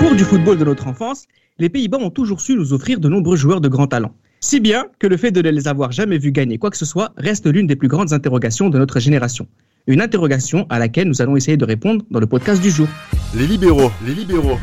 [0.00, 1.26] Au cours du football de notre enfance,
[1.58, 4.14] les Pays-Bas ont toujours su nous offrir de nombreux joueurs de grand talent.
[4.40, 6.86] Si bien que le fait de ne les avoir jamais vus gagner quoi que ce
[6.86, 9.46] soit reste l'une des plus grandes interrogations de notre génération.
[9.86, 12.88] Une interrogation à laquelle nous allons essayer de répondre dans le podcast du jour.
[13.34, 14.58] Les libéraux, les libéraux.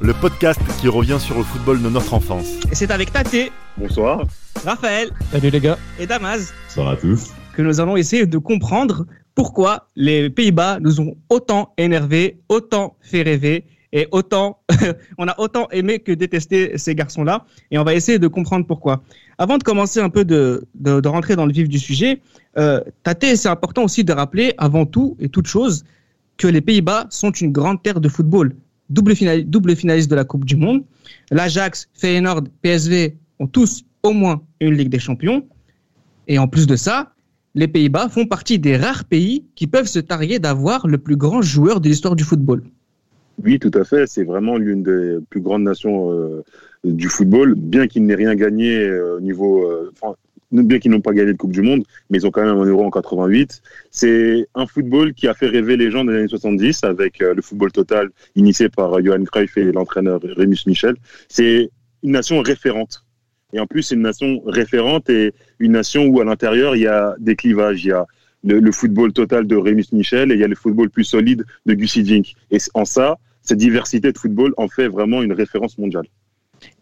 [0.00, 2.46] Le podcast qui revient sur le football de notre enfance.
[2.70, 4.24] Et c'est avec Tate, Bonsoir.
[4.64, 5.78] Raphaël Salut les gars.
[5.98, 7.30] et Damas Bonsoir à tous.
[7.56, 13.22] que nous allons essayer de comprendre pourquoi les Pays-Bas nous ont autant énervés, autant fait
[13.22, 14.60] rêver et autant
[15.18, 19.02] on a autant aimé que détesté ces garçons-là et on va essayer de comprendre pourquoi.
[19.38, 22.20] Avant de commencer un peu de, de, rentrer dans le vif du sujet,
[22.58, 25.84] euh, Tate, c'est important aussi de rappeler avant tout et toute chose
[26.36, 28.54] que les Pays-Bas sont une grande terre de football.
[28.88, 30.82] Double, double finaliste de la Coupe du Monde.
[31.30, 35.46] L'Ajax, Feyenoord, PSV ont tous au moins une Ligue des Champions.
[36.28, 37.12] Et en plus de ça,
[37.54, 41.42] les Pays-Bas font partie des rares pays qui peuvent se targuer d'avoir le plus grand
[41.42, 42.62] joueur de l'histoire du football.
[43.42, 44.06] Oui, tout à fait.
[44.06, 46.42] C'est vraiment l'une des plus grandes nations euh,
[46.84, 49.90] du football, bien qu'ils n'aient rien gagné euh, au niveau, euh,
[50.52, 52.64] bien qu'ils n'ont pas gagné de Coupe du Monde, mais ils ont quand même un
[52.64, 53.62] euro en 88.
[53.90, 57.72] C'est un football qui a fait rêver les gens des années 70 avec le football
[57.72, 60.96] total initié par Johan Cruyff et l'entraîneur Rémus Michel.
[61.28, 61.70] C'est
[62.02, 63.04] une nation référente.
[63.52, 66.86] Et en plus, c'est une nation référente et une nation où à l'intérieur, il y
[66.86, 67.84] a des clivages.
[67.84, 68.06] Il y a
[68.44, 71.44] le, le football total de Rémus Michel et il y a le football plus solide
[71.66, 72.34] de Gussie Dink.
[72.50, 76.06] Et en ça, cette diversité de football en fait vraiment une référence mondiale.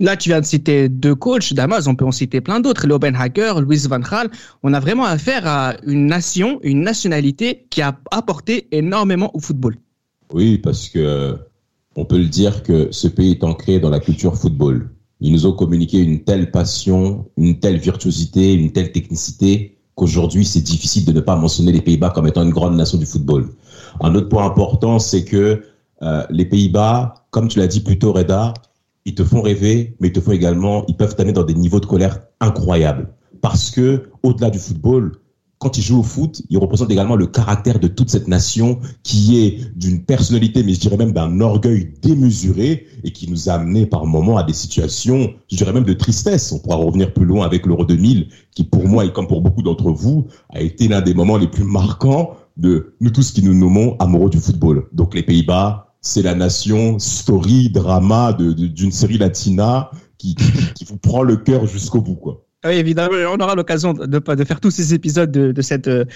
[0.01, 3.15] Là, tu viens de citer deux coachs, Damas, on peut en citer plein d'autres, Loben
[3.15, 4.29] Hacker, Louis Van Gaal.
[4.63, 9.77] On a vraiment affaire à une nation, une nationalité qui a apporté énormément au football.
[10.33, 11.37] Oui, parce que
[11.97, 14.91] on peut le dire que ce pays est ancré dans la culture football.
[15.21, 20.61] Ils nous ont communiqué une telle passion, une telle virtuosité, une telle technicité qu'aujourd'hui c'est
[20.61, 23.49] difficile de ne pas mentionner les Pays-Bas comme étant une grande nation du football.
[24.01, 25.63] Un autre point important, c'est que
[26.03, 28.55] euh, les Pays-Bas, comme tu l'as dit plus tôt, Reda,
[29.05, 31.81] ils te font rêver, mais ils te font également, ils peuvent t'amener dans des niveaux
[31.81, 33.09] de colère incroyables.
[33.41, 35.13] Parce que, au-delà du football,
[35.59, 39.41] quand ils jouent au foot, ils représentent également le caractère de toute cette nation qui
[39.41, 43.87] est d'une personnalité, mais je dirais même d'un orgueil démesuré et qui nous a amené
[43.87, 46.53] par moments à des situations, je dirais même de tristesse.
[46.53, 49.63] On pourra revenir plus loin avec l'Euro 2000, qui pour moi et comme pour beaucoup
[49.63, 53.55] d'entre vous, a été l'un des moments les plus marquants de nous tous qui nous
[53.55, 54.87] nommons amoureux du football.
[54.93, 60.35] Donc les Pays-Bas, c'est la nation story, drama d'une série latina qui,
[60.75, 62.45] qui, vous prend le cœur jusqu'au bout, quoi.
[62.65, 66.07] Oui, évidemment, on aura l'occasion de, de, faire tous ces épisodes de, de cette, de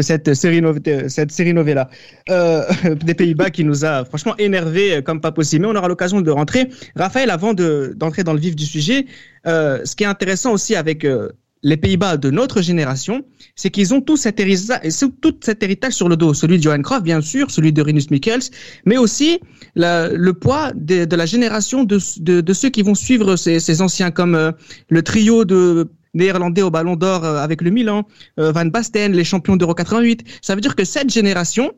[0.00, 0.62] cette série,
[1.08, 1.90] cette série novella
[2.30, 2.64] euh,
[3.04, 5.62] des Pays-Bas qui nous a franchement énervé comme pas possible.
[5.66, 6.68] Mais on aura l'occasion de rentrer.
[6.94, 9.06] Raphaël, avant de- d'entrer dans le vif du sujet,
[9.48, 11.30] euh, ce qui est intéressant aussi avec euh,
[11.62, 13.22] les Pays-Bas de notre génération,
[13.56, 16.34] c'est qu'ils ont tout cet, héritage sur le dos.
[16.34, 18.42] Celui de Johan Cruyff, bien sûr, celui de Rinus Michels,
[18.84, 19.40] mais aussi
[19.74, 24.52] le poids de, la génération de, ceux qui vont suivre ces, ces anciens, comme euh,
[24.88, 28.06] le trio de néerlandais au Ballon d'Or euh, avec le Milan,
[28.38, 30.24] euh, Van Basten, les champions d'Euro 88.
[30.42, 31.72] Ça veut dire que cette génération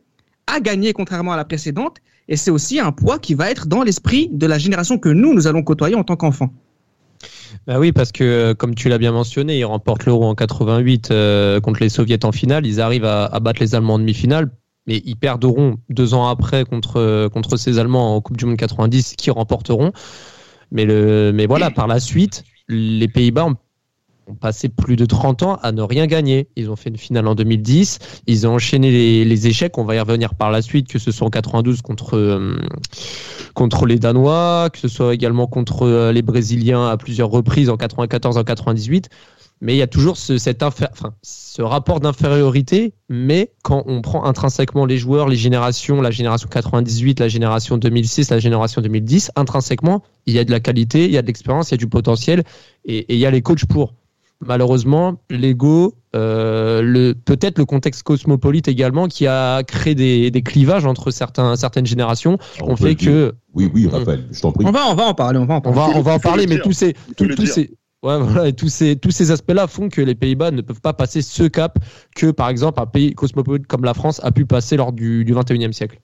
[0.47, 1.99] a gagné contrairement à la précédente,
[2.29, 5.35] et c'est aussi un poids qui va être dans l'esprit de la génération que nous,
[5.35, 6.53] nous allons côtoyer en tant qu'enfants.
[7.67, 11.11] Bah oui, parce que euh, comme tu l'as bien mentionné, ils remportent l'Euro en 88
[11.11, 12.67] euh, contre les Soviets en finale.
[12.67, 14.51] Ils arrivent à, à battre les Allemands en demi-finale,
[14.87, 18.57] mais ils perdront deux ans après contre euh, contre ces Allemands en Coupe du Monde
[18.57, 19.93] 90 qui remporteront.
[20.73, 23.57] Mais le mais voilà, par la suite, les Pays-Bas ont,
[24.35, 26.49] passé plus de 30 ans à ne rien gagner.
[26.57, 27.99] Ils ont fait une finale en 2010.
[28.27, 29.79] Ils ont enchaîné les, échecs.
[29.79, 32.59] On va y revenir par la suite, que ce soit en 92 contre euh,
[33.55, 37.77] contre les Danois, que ce soit également contre euh, les Brésiliens à plusieurs reprises en
[37.77, 39.09] 94, en 98.
[39.61, 42.95] Mais il y a toujours ce, rapport d'infériorité.
[43.09, 48.31] Mais quand on prend intrinsèquement les joueurs, les générations, la génération 98, la génération 2006,
[48.31, 51.71] la génération 2010, intrinsèquement, il y a de la qualité, il y a de l'expérience,
[51.71, 52.45] il y a du potentiel
[52.87, 53.95] et il y a les coachs pour.
[54.47, 60.87] Malheureusement, l'ego, euh, le peut-être le contexte cosmopolite également, qui a créé des, des clivages
[60.87, 64.65] entre certains, certaines générations, On ont fait que Oui, oui, Raphaël, je t'en prie.
[64.67, 65.93] On va, on va en parler, on va en on parler.
[65.93, 68.69] va, on va en parler, le mais tous ces, tous, ces, ouais, voilà, et tous
[68.71, 71.79] ces, tous ces aspects-là font que les Pays-Bas ne peuvent pas passer ce cap
[72.17, 75.35] que, par exemple, un pays cosmopolite comme la France a pu passer lors du, du
[75.35, 76.01] 21e siècle.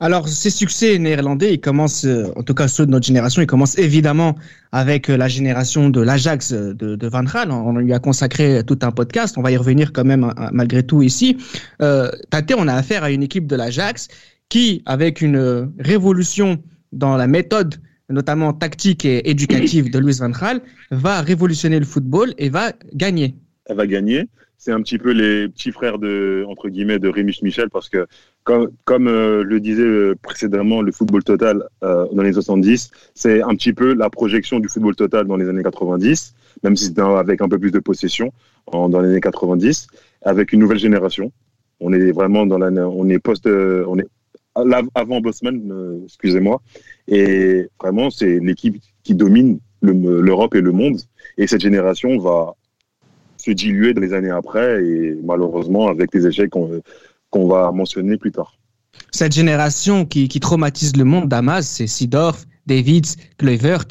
[0.00, 3.46] Alors, ces succès néerlandais, ils commencent, euh, en tout cas ceux de notre génération, ils
[3.46, 4.34] commencent évidemment
[4.72, 7.52] avec euh, la génération de l'Ajax euh, de, Van Gaal.
[7.52, 9.36] On lui a consacré tout un podcast.
[9.38, 11.36] On va y revenir quand même euh, malgré tout ici.
[11.80, 14.08] Euh, Tate, on a affaire à une équipe de l'Ajax
[14.48, 17.76] qui, avec une révolution dans la méthode,
[18.10, 23.36] notamment tactique et éducative de Louis Van Gaal, va révolutionner le football et va gagner.
[23.66, 24.28] Elle va gagner.
[24.62, 28.06] C'est un petit peu les petits frères de entre guillemets de Rémi Michel parce que
[28.44, 32.92] comme comme euh, le disait euh, précédemment le football total euh, dans les années 70,
[33.12, 36.84] c'est un petit peu la projection du football total dans les années 90, même si
[36.84, 38.32] c'était avec un peu plus de possession
[38.70, 39.88] dans les années 90,
[40.22, 41.32] avec une nouvelle génération.
[41.80, 44.06] On est vraiment dans la on est post on est
[44.94, 46.62] avant Bosman, excusez-moi,
[47.08, 51.00] et vraiment c'est l'équipe qui domine l'Europe et le monde.
[51.36, 52.54] Et cette génération va
[53.42, 58.32] se diluer dans les années après et malheureusement avec les échecs qu'on va mentionner plus
[58.32, 58.54] tard.
[59.10, 63.84] Cette génération qui, qui traumatise le monde, Damas, c'est Sidorf, Davids, Kluivert,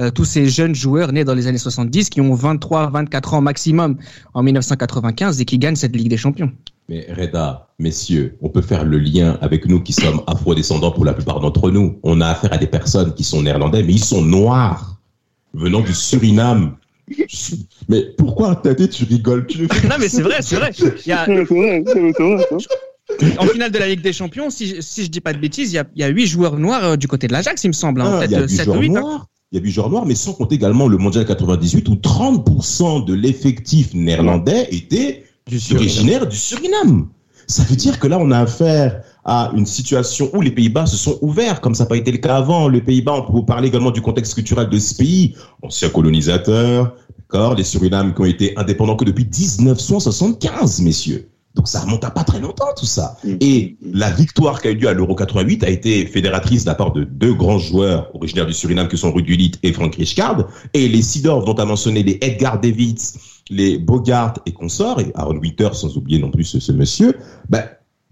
[0.00, 3.40] euh, tous ces jeunes joueurs nés dans les années 70 qui ont 23, 24 ans
[3.40, 3.96] maximum
[4.34, 6.52] en 1995 et qui gagnent cette Ligue des Champions.
[6.88, 11.14] Mais Reda, messieurs, on peut faire le lien avec nous qui sommes afro-descendants pour la
[11.14, 11.98] plupart d'entre nous.
[12.02, 15.00] On a affaire à des personnes qui sont néerlandais, mais ils sont noirs,
[15.52, 16.76] venant du Suriname,
[17.88, 19.46] mais pourquoi t'as dit tu rigoles?
[19.84, 20.72] Non mais c'est vrai, c'est vrai.
[20.76, 21.26] Il y a...
[23.38, 25.76] En finale de la Ligue des Champions, si, si je dis pas de bêtises, il
[25.76, 27.72] y a, il y a 8 joueurs noirs euh, du côté de l'Ajax, il me
[27.72, 28.02] semble.
[28.02, 28.20] Hein.
[28.20, 28.88] Ah, il y a 8 joueurs hein.
[28.88, 29.26] noirs.
[29.50, 33.06] Il y a 8 joueurs noirs, mais sans compter également le Mondial 98 où 30%
[33.06, 37.08] de l'effectif néerlandais était du originaire du Suriname.
[37.46, 40.96] Ça veut dire que là, on a affaire à une situation où les Pays-Bas se
[40.96, 42.66] sont ouverts, comme ça n'a pas été le cas avant.
[42.66, 46.96] Les Pays-Bas, on peut vous parler également du contexte culturel de ce pays, ancien colonisateur,
[47.18, 51.28] d'accord, les Suriname qui ont été indépendants que depuis 1975, messieurs.
[51.54, 53.18] Donc ça remonte à pas très longtemps tout ça.
[53.22, 53.34] Mm.
[53.42, 56.74] Et la victoire qui a eu lieu à l'Euro 88 a été fédératrice de la
[56.74, 60.48] part de deux grands joueurs originaires du Suriname que sont Ruud Gullit et Frank Rijkaard.
[60.72, 63.12] Et les Sidor dont a mentionné les Edgar Davids,
[63.50, 67.14] les Bogart et consorts, et Aaron Witter sans oublier non plus ce, monsieur,
[67.50, 67.64] ben,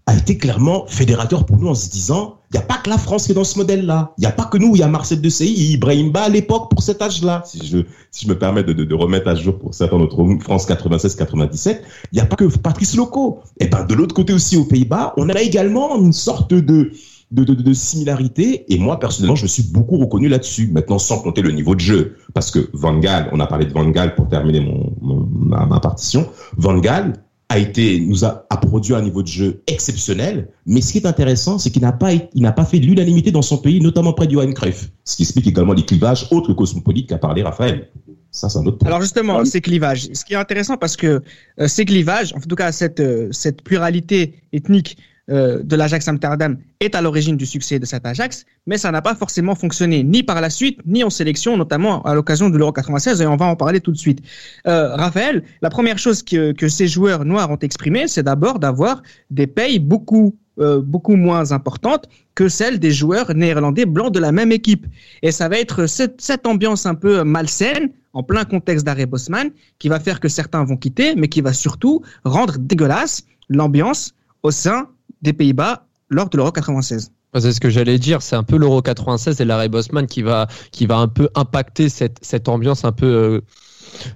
[0.06, 2.96] a été clairement fédérateur pour nous en se disant, il n'y a pas que la
[2.96, 4.12] France qui est dans ce modèle-là.
[4.18, 6.28] Il n'y a pas que nous, il y a Marcel de Desailly, Ibrahim Ba à
[6.28, 7.42] l'époque pour cet âge-là.
[7.44, 7.78] Si je,
[8.12, 10.68] si je me permets de, de, de remettre à jour pour certains d'entre nous, France
[10.68, 11.80] 96-97,
[12.12, 13.40] il n'y a pas que Patrice Loco.
[13.58, 16.92] Et ben, de l'autre côté aussi aux Pays-Bas, on a également une sorte de, de,
[17.32, 18.72] de, de, similarité.
[18.72, 20.68] Et moi, personnellement, je me suis beaucoup reconnu là-dessus.
[20.68, 22.16] Maintenant, sans compter le niveau de jeu.
[22.32, 24.94] Parce que Van Gaal, on a parlé de Van Gaal pour terminer mon,
[25.32, 26.28] ma, ma, partition.
[26.56, 27.14] Van Gaal
[27.48, 30.48] a été, nous a, a, produit un niveau de jeu exceptionnel.
[30.66, 33.42] Mais ce qui est intéressant, c'est qu'il n'a pas, il n'a pas fait l'unanimité dans
[33.42, 34.90] son pays, notamment près du Johan Cruyff.
[35.04, 37.88] Ce qui explique également les clivages autres que cosmopolites qu'a parlé Raphaël.
[38.32, 38.88] Ça, c'est un autre point.
[38.88, 40.08] Alors justement, ces clivages.
[40.12, 41.22] Ce qui est intéressant parce que
[41.60, 46.56] euh, ces clivages, en tout cas cette, euh, cette pluralité ethnique euh, de l'Ajax Amsterdam
[46.80, 50.22] est à l'origine du succès de cet Ajax, mais ça n'a pas forcément fonctionné ni
[50.22, 53.46] par la suite, ni en sélection, notamment à l'occasion de l'Euro 96, et on va
[53.46, 54.20] en parler tout de suite.
[54.68, 59.02] Euh, Raphaël, la première chose que, que ces joueurs noirs ont exprimé, c'est d'abord d'avoir
[59.30, 64.32] des payes beaucoup euh, beaucoup moins importantes que celles des joueurs néerlandais blancs de la
[64.32, 64.86] même équipe.
[65.20, 69.50] Et ça va être cette, cette ambiance un peu malsaine, en plein contexte d'arrêt Bosman,
[69.78, 74.50] qui va faire que certains vont quitter, mais qui va surtout rendre dégueulasse l'ambiance au
[74.50, 74.88] sein
[75.26, 77.12] des Pays-Bas lors de l'Euro 96.
[77.38, 80.46] C'est ce que j'allais dire, c'est un peu l'Euro 96 et l'arrêt Bosman qui va,
[80.70, 83.40] qui va un peu impacter cette, cette ambiance un peu euh,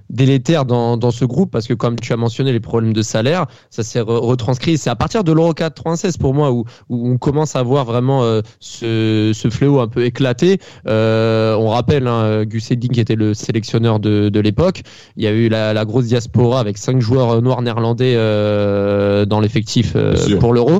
[0.09, 3.45] délétère dans, dans, ce groupe parce que comme tu as mentionné les problèmes de salaire,
[3.69, 4.77] ça s'est retranscrit.
[4.77, 8.23] C'est à partir de l'Euro 96 pour moi où, où, on commence à voir vraiment
[8.23, 10.59] euh, ce, ce, fléau un peu éclaté.
[10.87, 14.81] Euh, on rappelle hein, Gus Hiddink qui était le sélectionneur de, de l'époque.
[15.17, 19.39] Il y a eu la, la, grosse diaspora avec cinq joueurs noirs néerlandais euh, dans
[19.39, 20.79] l'effectif euh, pour l'Euro.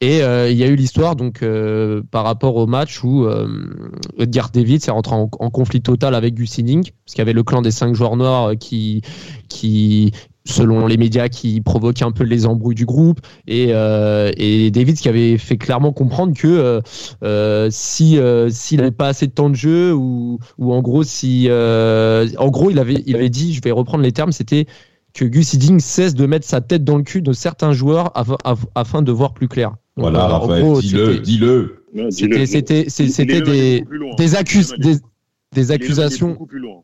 [0.00, 3.48] Et euh, il y a eu l'histoire donc euh, par rapport au match où euh,
[4.16, 7.42] Edgar David s'est rentré en, conflit total avec Gus Hiddink, parce qu'il y avait le
[7.42, 9.02] clan des cinq joueurs noirs qui
[9.48, 10.12] qui
[10.44, 15.08] selon les médias qui provoquaient un peu les embrouilles du groupe et, et David qui
[15.08, 16.80] avait fait clairement comprendre que
[17.70, 18.18] si
[18.50, 22.70] s'il n'avait pas assez de temps de jeu ou, ou en gros si en gros
[22.70, 24.66] il avait il avait dit je vais reprendre les termes c'était
[25.12, 28.12] que Gus Hiddink cesse de mettre sa tête dans le cul de certains joueurs
[28.74, 29.74] afin de voir plus clair.
[29.98, 31.84] Voilà, Alors, Raphaël, dis-le, dis-le.
[32.10, 32.46] C'était,
[33.40, 33.84] des,
[34.16, 34.96] des, accus, des,
[35.52, 36.28] des accusations.
[36.28, 36.82] Beaucoup plus loin.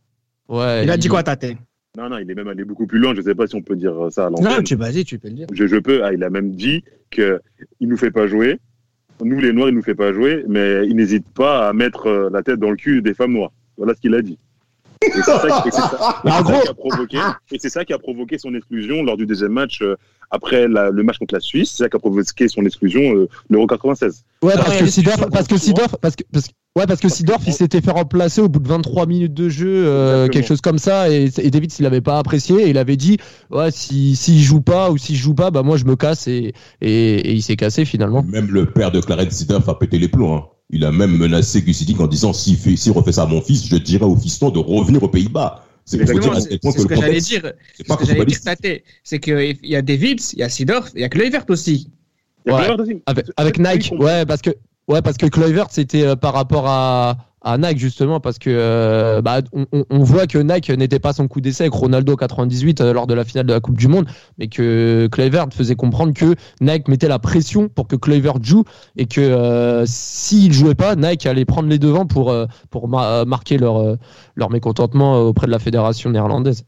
[0.49, 0.85] Ouais.
[0.85, 1.57] Il a dit quoi, Tate
[1.97, 3.15] non, non, il est même allé beaucoup plus loin.
[3.15, 4.49] Je ne sais pas si on peut dire ça à l'antenne.
[4.49, 5.47] Non, tu vas-y, tu peux le dire.
[5.53, 6.03] Je, je peux.
[6.03, 7.39] Ah, il a même dit qu'il
[7.81, 8.59] ne nous fait pas jouer.
[9.23, 12.09] Nous, les Noirs, il ne nous fait pas jouer, mais il n'hésite pas à mettre
[12.09, 13.53] euh, la tête dans le cul des femmes noires.
[13.77, 14.41] Voilà ce qu'il a dit.
[15.07, 15.91] Et c'est ça, qui, ça,
[16.25, 17.19] ça qui a provoqué,
[17.53, 19.97] et c'est ça qui a provoqué son exclusion lors du deuxième match euh,
[20.31, 21.73] après la, le match contre la Suisse.
[21.77, 24.25] C'est ça qui a provoqué son exclusion euh, l'Euro 96.
[24.43, 27.41] Ouais, parce que Sidorf, parce que Sidorf, parce que, parce que Ouais, parce que Sidorf,
[27.47, 30.79] il s'était fait remplacer au bout de 23 minutes de jeu, euh, quelque chose comme
[30.79, 33.19] ça, et, et David, s'il l'avait pas apprécié, il avait dit,
[33.53, 36.27] ouais, si s'il joue pas ou si je joue pas, bah moi je me casse,
[36.27, 38.25] et, et, et il s'est cassé finalement.
[38.25, 40.35] Même le père de Clarence Sidorf a pété les plombs.
[40.35, 40.45] Hein.
[40.71, 43.77] Il a même menacé Gusidik en disant, s'il si refait ça à mon fils, je
[43.77, 45.65] dirais au fiston de revenir aux Pays-Bas.
[45.85, 47.29] C'est pour Exactement, dire à c'est quel point c'est que ce le que j'allais contexte,
[47.29, 47.53] dire.
[47.75, 48.39] c'est ce que j'allais dire.
[49.05, 51.91] C'est qu'il y a Davids, il y a Sidorf, il y a Kluivert aussi.
[52.47, 52.65] Il y a Ouais.
[52.65, 53.03] Kluivert aussi.
[53.37, 54.51] Avec, Nike, ouais, parce que
[54.89, 59.21] ouais, parce que Kluivert c'était euh, par rapport à, à Nike justement, parce que euh,
[59.21, 63.07] bah, on, voit que Nike n'était pas son coup d'essai avec Ronaldo 98 euh, lors
[63.07, 64.07] de la finale de la Coupe du Monde,
[64.39, 68.65] mais que Kluivert faisait comprendre que Nike mettait la pression pour que Kluivert joue
[68.97, 73.27] et que euh, s'il jouait pas, Nike allait prendre les devants pour euh, pour ma-
[73.27, 73.99] marquer leur
[74.37, 76.65] leur mécontentement auprès de la fédération néerlandaise.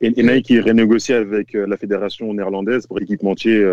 [0.00, 3.64] Et, Nike qui renégociait avec la fédération néerlandaise pour l'équipementier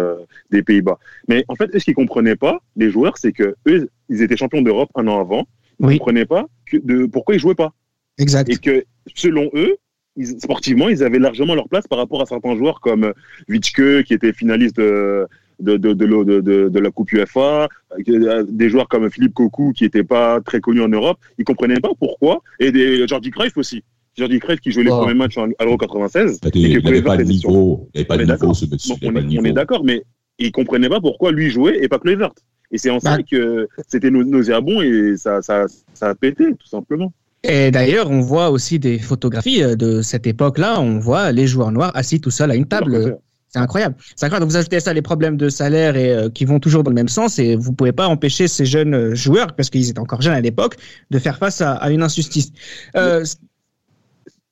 [0.51, 0.99] des Pays-Bas.
[1.27, 4.61] Mais en fait, ce qu'ils comprenaient pas, les joueurs, c'est que eux, ils étaient champions
[4.61, 5.47] d'Europe un an avant.
[5.79, 5.97] Ils Oui.
[5.97, 7.73] comprenaient pas que de, pourquoi ils jouaient pas.
[8.17, 8.49] Exact.
[8.49, 9.75] Et que, selon eux,
[10.15, 13.13] ils- sportivement, ils avaient largement leur place par rapport à certains joueurs comme euh,
[13.49, 15.27] Witschke, qui était finaliste de,
[15.59, 17.67] de, de, de, l'eau- de, de- de la Coupe UEFA,
[18.07, 21.17] euh, des joueurs comme Philippe Cocu, qui n'était pas très connu en Europe.
[21.37, 22.41] Ils comprenaient pas pourquoi.
[22.59, 23.83] Et des Jordi Cruyff aussi.
[24.17, 26.39] Jordi Cruyff qui jouait les premiers matchs en- à l'Euro 96.
[26.53, 26.89] Il et n'avait pas.
[26.89, 27.89] Il n'avait pas On de est niveau,
[28.25, 28.55] d'accord.
[28.55, 28.95] ce monsieur.
[28.95, 30.03] On pas on est d'accord, mais
[30.39, 32.31] ils comprenaient pas pourquoi lui jouait et pas Kluivert.
[32.75, 33.23] Et c'est en ça Bah.
[33.23, 37.13] que c'était nau- nauséabond et ça, ça, ça a pété, tout simplement.
[37.43, 40.81] Et d'ailleurs, on voit aussi des photographies euh, de cette époque-là.
[40.81, 43.17] On voit les joueurs noirs assis tout seuls à une table.
[43.47, 43.95] C'est incroyable.
[44.17, 44.43] C'est incroyable.
[44.45, 46.91] Donc vous ajoutez à ça les problèmes de salaire et euh, qui vont toujours dans
[46.91, 49.99] le même sens et vous pouvez pas empêcher ces jeunes euh, joueurs parce qu'ils étaient
[49.99, 50.75] encore jeunes à l'époque
[51.11, 52.51] de faire face à, à une injustice.
[52.97, 53.23] Euh,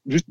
[0.06, 0.26] Juste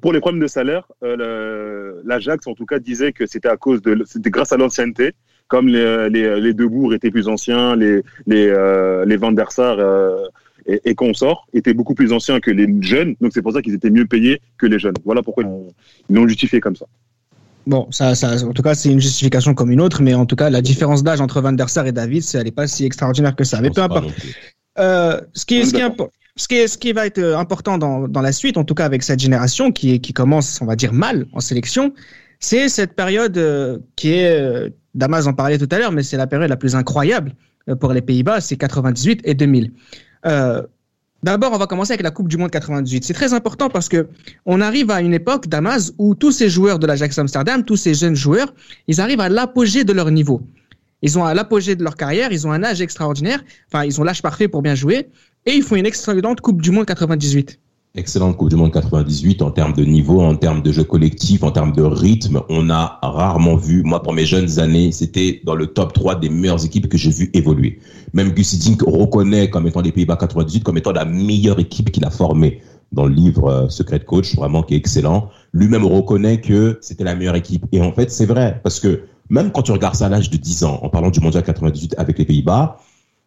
[0.00, 3.82] pour les problèmes de salaire, euh, l'Ajax en tout cas disait que c'était à cause
[3.82, 5.12] de, c'était grâce à l'ancienneté,
[5.50, 7.96] comme les, les, les Debourg étaient plus anciens, les
[8.32, 10.24] les euh, les Van der Sar euh,
[10.72, 13.74] et, et consorts étaient beaucoup plus anciens que les jeunes, donc c'est pour ça qu'ils
[13.78, 14.98] étaient mieux payés que les jeunes.
[15.04, 15.50] Voilà pourquoi ils
[16.14, 16.86] l'ont- justifié comme ça.
[17.72, 20.36] Bon, ça, ça, en tout cas, c'est une justification comme une autre, mais en tout
[20.42, 23.36] cas, la différence d'âge entre Van der Sar et David, elle n'est pas si extraordinaire
[23.36, 23.60] que ça.
[23.60, 24.08] Mais peu importe.
[24.78, 25.76] Euh, ce qui ce
[26.36, 29.20] ce ce va être euh, important dans, dans la suite, en tout cas avec cette
[29.20, 31.92] génération qui, qui commence, on va dire mal en sélection,
[32.38, 36.16] c'est cette période euh, qui est, euh, Damas en parlait tout à l'heure, mais c'est
[36.16, 37.34] la période la plus incroyable
[37.68, 39.72] euh, pour les Pays-Bas, c'est 98 et 2000.
[40.26, 40.62] Euh,
[41.22, 43.04] D'abord, on va commencer avec la Coupe du Monde 98.
[43.04, 44.08] C'est très important parce que
[44.46, 47.92] on arrive à une époque, Damas, où tous ces joueurs de l'Ajax Amsterdam, tous ces
[47.92, 48.54] jeunes joueurs,
[48.86, 50.40] ils arrivent à l'apogée de leur niveau.
[51.02, 54.04] Ils ont à l'apogée de leur carrière, ils ont un âge extraordinaire, enfin, ils ont
[54.04, 55.10] l'âge parfait pour bien jouer,
[55.44, 57.58] et ils font une excellente Coupe du Monde 98.
[57.96, 61.50] Excellente Coupe du Monde 98 en termes de niveau, en termes de jeu collectif, en
[61.50, 62.40] termes de rythme.
[62.48, 66.28] On a rarement vu, moi pour mes jeunes années, c'était dans le top 3 des
[66.28, 67.80] meilleures équipes que j'ai vu évoluer.
[68.12, 72.04] Même Gus Hiddink reconnaît comme étant les Pays-Bas 98 comme étant la meilleure équipe qu'il
[72.04, 75.28] a formée dans le livre euh, Secret Coach, vraiment qui est excellent.
[75.52, 77.66] Lui-même reconnaît que c'était la meilleure équipe.
[77.72, 80.36] Et en fait, c'est vrai, parce que même quand tu regardes ça à l'âge de
[80.36, 82.78] 10 ans, en parlant du Mondial 98 avec les Pays-Bas,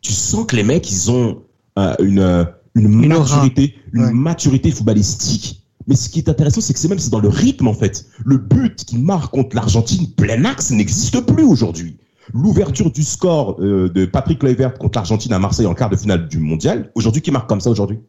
[0.01, 1.41] tu sens que les mecs, ils ont
[1.77, 3.21] euh, une, une, aura.
[3.23, 4.11] maturité, une Ouais.
[4.13, 5.63] maturité footballistique.
[5.87, 8.05] Mais ce qui est intéressant, c'est que c'est même c'est dans le rythme en fait.
[8.23, 11.97] Le but qui marque contre l'Argentine plein axe n'existe plus aujourd'hui.
[12.33, 16.29] L'ouverture du score euh, de Patrick Kluivert contre l'Argentine à Marseille en quart de finale
[16.29, 17.99] du mondial, aujourd'hui qui marque comme ça aujourd'hui?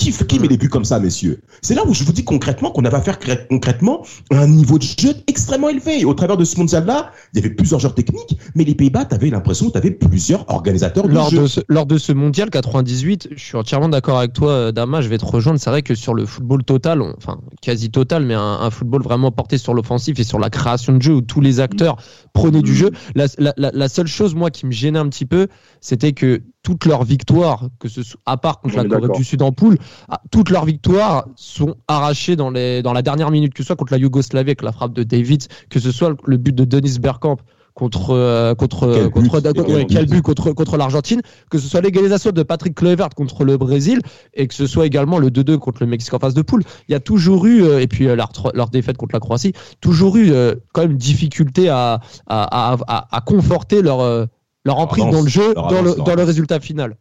[0.00, 1.40] Qui, qui met des buts comme ça, messieurs?
[1.62, 4.84] C'est là où je vous dis concrètement qu'on avait affaire concrètement à un niveau de
[4.84, 6.00] jeu extrêmement élevé.
[6.00, 9.04] Et au travers de ce mondial-là, il y avait plusieurs joueurs techniques, mais les Pays-Bas,
[9.04, 11.42] tu avais l'impression que tu avais plusieurs organisateurs de Lors jeu.
[11.42, 15.00] de, ce, lors de ce mondial 98, je suis entièrement d'accord avec toi, euh, Dama.
[15.02, 15.60] Je vais te rejoindre.
[15.60, 19.02] C'est vrai que sur le football total, on- enfin quasi total, mais un, un football
[19.02, 21.96] vraiment porté sur l'offensif et sur la création de jeu où tous les acteurs
[22.32, 22.90] prenaient du jeu.
[23.14, 25.48] La- la- la seule chose, moi, qui me gênait un petit peu,
[25.80, 29.24] c'était que toutes leurs victoires, que ce soit à part contre On la Corée du
[29.24, 33.54] Sud en poule, ah, toutes leurs victoires sont arrachées dans, les, dans la dernière minute,
[33.54, 36.36] que ce soit contre la Yougoslavie avec la frappe de David, que ce soit le
[36.36, 37.38] but de Denis Bergkamp
[37.72, 40.16] contre euh, contre Quel but, contre ouais, quel but.
[40.16, 44.00] but contre contre l'Argentine, que ce soit l'égalisation de Patrick Kluivert contre le Brésil
[44.34, 46.62] et que ce soit également le 2-2 contre le Mexique en phase de poule.
[46.88, 49.52] Il y a toujours eu euh, et puis euh, leur, leur défaite contre la Croatie,
[49.80, 54.26] toujours eu euh, quand même difficulté à à, à, à, à conforter leur euh,
[54.64, 56.96] leur emprise avance, dans le jeu, dans avance, le dans le résultat final.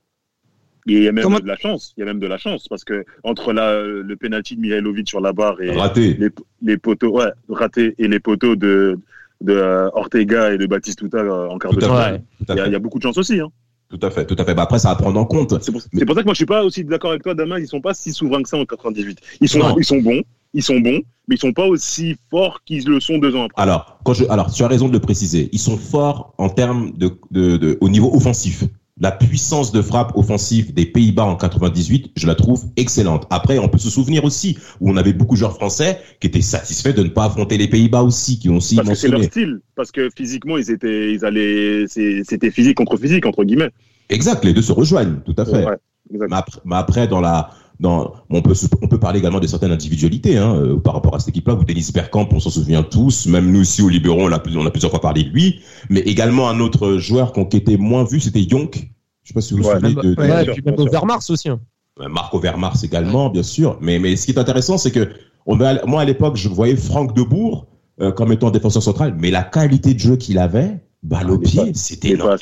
[0.86, 1.94] Il y a même Comment- de la chance.
[1.98, 5.08] Il y a même de la chance parce que entre la, le penalty de Mihailovic
[5.08, 6.13] sur la barre et Raté.
[6.16, 6.30] les,
[6.62, 8.98] les poteaux, ouais, ratés et les poteaux de,
[9.42, 12.22] de euh, Ortega et de Batistuta euh, en quart Tout de finale.
[12.50, 13.39] il y a beaucoup de chance aussi.
[13.39, 13.50] Hein.
[13.89, 14.25] Tout à fait.
[14.25, 14.53] Tout à fait.
[14.53, 15.62] Bah, après, ça à prendre en compte.
[15.62, 17.34] C'est pour, Mais- c'est pour ça que moi je suis pas aussi d'accord avec toi,
[17.34, 17.60] Damas.
[17.60, 19.19] Ils sont pas si souverains que ça en 98.
[19.41, 19.75] Ils sont, Non.
[19.79, 20.22] ils sont bons,
[20.53, 23.62] ils sont bons, mais ils sont pas aussi forts qu'ils le sont deux ans après.
[23.62, 25.50] Alors, quand je, alors, tu as raison de le préciser.
[25.53, 28.63] Ils sont forts en termes de, de, de, au niveau offensif.
[29.01, 33.27] La puissance de frappe offensive des Pays-Bas en 98, je la trouve excellente.
[33.29, 36.41] Après, on peut se souvenir aussi où on avait beaucoup de joueurs français qui étaient
[36.41, 39.20] satisfaits de ne pas affronter les Pays-Bas aussi, qui ont aussi Parce que c'est leur
[39.20, 39.46] mentionné.
[39.46, 43.72] style, parce que physiquement ils étaient, ils allaient, c'était physique contre physique entre guillemets.
[44.10, 45.65] Exact, les deux se rejoignent, tout à fait.
[45.65, 45.77] Ouais,
[46.13, 46.29] exact.
[46.29, 49.72] Mais après, mais après, dans la, dans, on peut on peut parler également de certaines
[49.72, 51.54] individualités hein, euh, par rapport à cette équipe-là.
[51.54, 54.66] Vous Denis Bergkamp, on s'en souvient tous, même nous aussi au Libéron, on a, on
[54.66, 55.62] a plusieurs fois parlé de lui.
[55.90, 58.90] Mais également un autre joueur qui était moins vu, c'était Yonk.
[59.24, 61.50] Je sais pas si vous vous souvenez de, de, ouais, puis même Overmars aussi.
[61.50, 61.60] Hein.
[62.08, 63.78] Marco Vermars également, bien sûr.
[63.82, 65.10] Mais, mais ce qui est intéressant, c'est que
[65.46, 67.68] on a, moi à l'époque, je voyais Franck Debourg
[68.02, 71.74] euh, comme étant défenseur central, mais la qualité de jeu qu'il avait, balle au pied,
[71.74, 72.38] c'était énorme,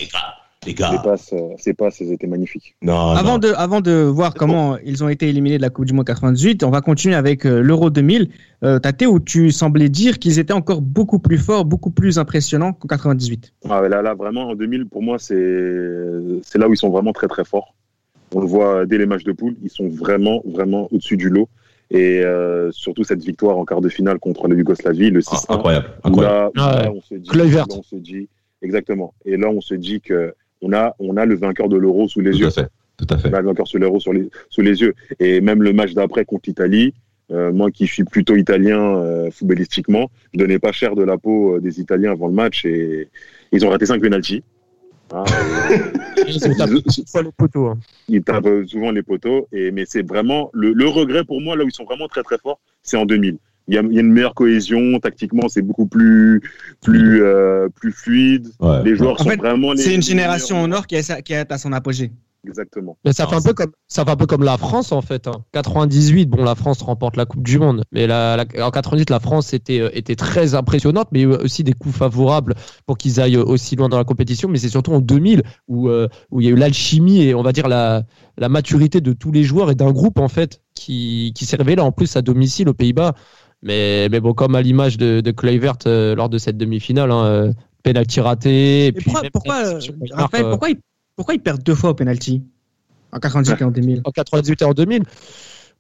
[0.68, 0.92] les gars.
[0.92, 2.76] Ces passes, ces passes, elles étaient magnifiques.
[2.82, 3.38] Non, avant, non.
[3.40, 6.64] De, avant de voir comment ils ont été éliminés de la Coupe du Monde 98,
[6.64, 8.30] on va continuer avec euh, l'Euro 2000.
[8.64, 12.74] Euh, Tate, où tu semblais dire qu'ils étaient encore beaucoup plus forts, beaucoup plus impressionnants
[12.74, 13.54] qu'en 98.
[13.70, 17.28] Ah, là, là, vraiment, en 2000, pour moi, c'est là où ils sont vraiment très,
[17.28, 17.74] très forts.
[18.34, 21.48] On le voit dès les matchs de poule, ils sont vraiment, vraiment au-dessus du lot.
[21.90, 25.54] Et euh, surtout cette victoire en quart de finale contre le Yougoslavie, le 6 ah,
[25.54, 26.52] incroyable, incroyable.
[26.56, 28.28] Là, là, on se dit, là, on se dit,
[28.62, 29.14] exactement.
[29.24, 32.22] Et là, on se dit que on a, on a le vainqueur de l'euro sous
[32.22, 32.48] les Tout yeux.
[32.48, 32.68] à fait.
[32.98, 33.30] Tout à fait.
[33.30, 34.94] On a le vainqueur sous l'euro sous les, sous les yeux.
[35.20, 36.94] Et même le match d'après contre l'Italie,
[37.32, 41.56] euh, moi qui suis plutôt italien euh, footballistiquement, je donnais pas cher de la peau
[41.56, 43.10] euh, des Italiens avant le match et
[43.52, 44.44] ils ont raté 5 pénalties.
[45.14, 45.24] Hein,
[46.28, 47.68] ils tapent souvent les poteaux.
[47.68, 47.80] Hein.
[48.10, 49.48] Ils tapent souvent les poteaux.
[49.52, 52.24] Et, mais c'est vraiment le, le, regret pour moi, là où ils sont vraiment très
[52.24, 53.38] très forts, c'est en 2000.
[53.68, 55.00] Il y, a, il y, a, une meilleure cohésion.
[55.00, 56.42] Tactiquement, c'est beaucoup plus,
[56.82, 58.48] plus, euh, plus fluide.
[58.60, 58.84] Ouais.
[58.84, 59.74] Les joueurs en sont fait, vraiment.
[59.76, 62.12] C'est une génération au nord qui est, qui est à son apogée.
[62.48, 62.98] Exactement.
[63.04, 65.28] Mais ça fait un peu comme ça fait un peu comme la France en fait.
[65.28, 65.44] Hein.
[65.52, 69.20] 98, bon la France remporte la Coupe du Monde, mais la, la, en 98 la
[69.20, 72.56] France était euh, était très impressionnante, mais aussi des coups favorables
[72.86, 74.50] pour qu'ils aillent aussi loin dans la compétition.
[74.50, 77.44] Mais c'est surtout en 2000 où euh, où il y a eu l'alchimie et on
[77.44, 78.04] va dire la
[78.38, 81.82] la maturité de tous les joueurs et d'un groupe en fait qui qui s'est révélé
[81.82, 83.14] en plus à domicile aux Pays-Bas.
[83.64, 87.52] Mais mais bon comme à l'image de, de Kluivert euh, lors de cette demi-finale, hein,
[87.84, 88.50] penalty raté.
[88.50, 89.80] Et, et puis pourquoi pourquoi,
[90.12, 90.78] Raphaël, pourquoi il
[91.16, 92.44] pourquoi ils perdent deux fois au penalty
[93.12, 95.04] en 98 et en 2000 En 98 et en 2000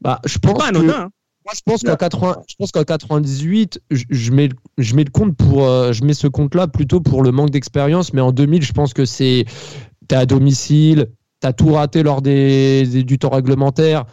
[0.01, 1.09] bah, je pense pas que, anodin, hein.
[1.47, 5.11] Moi, je pense qu'en 80, je pense qu'en 98, je, je, mets, je mets le
[5.11, 8.63] compte pour, euh, je mets ce compte-là plutôt pour le manque d'expérience, mais en 2000,
[8.63, 9.45] je pense que c'est,
[10.09, 11.07] t'es à domicile,
[11.39, 14.05] t'as tout raté lors des, des du temps réglementaire.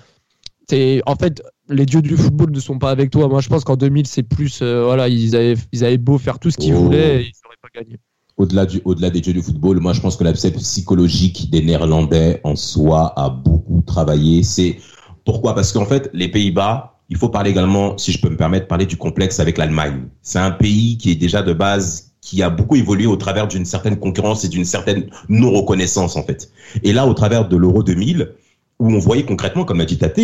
[1.06, 3.28] En fait, les dieux du football ne sont pas avec toi.
[3.28, 6.38] Moi, je pense qu'en 2000, c'est plus, euh, voilà, ils avaient, ils avaient beau faire
[6.38, 6.84] tout ce qu'ils Oh.
[6.84, 7.98] voulaient, et ils n'auraient pas gagné.
[8.36, 12.40] Au-delà du, au-delà des dieux du football, moi je pense que l'aspect psychologique des Néerlandais
[12.42, 14.42] en soi a beaucoup travaillé.
[14.42, 14.76] C'est
[15.24, 15.54] pourquoi?
[15.54, 18.86] Parce qu'en fait, les Pays-Bas, il faut parler également, si je peux me permettre, parler
[18.86, 20.08] du complexe avec l'Allemagne.
[20.22, 23.64] C'est un pays qui est déjà de base qui a beaucoup évolué au travers d'une
[23.66, 26.50] certaine concurrence et d'une certaine non-reconnaissance en fait.
[26.82, 28.32] Et là, au travers de l'Euro 2000,
[28.80, 30.18] où on voyait concrètement, comme l'a dit Tate,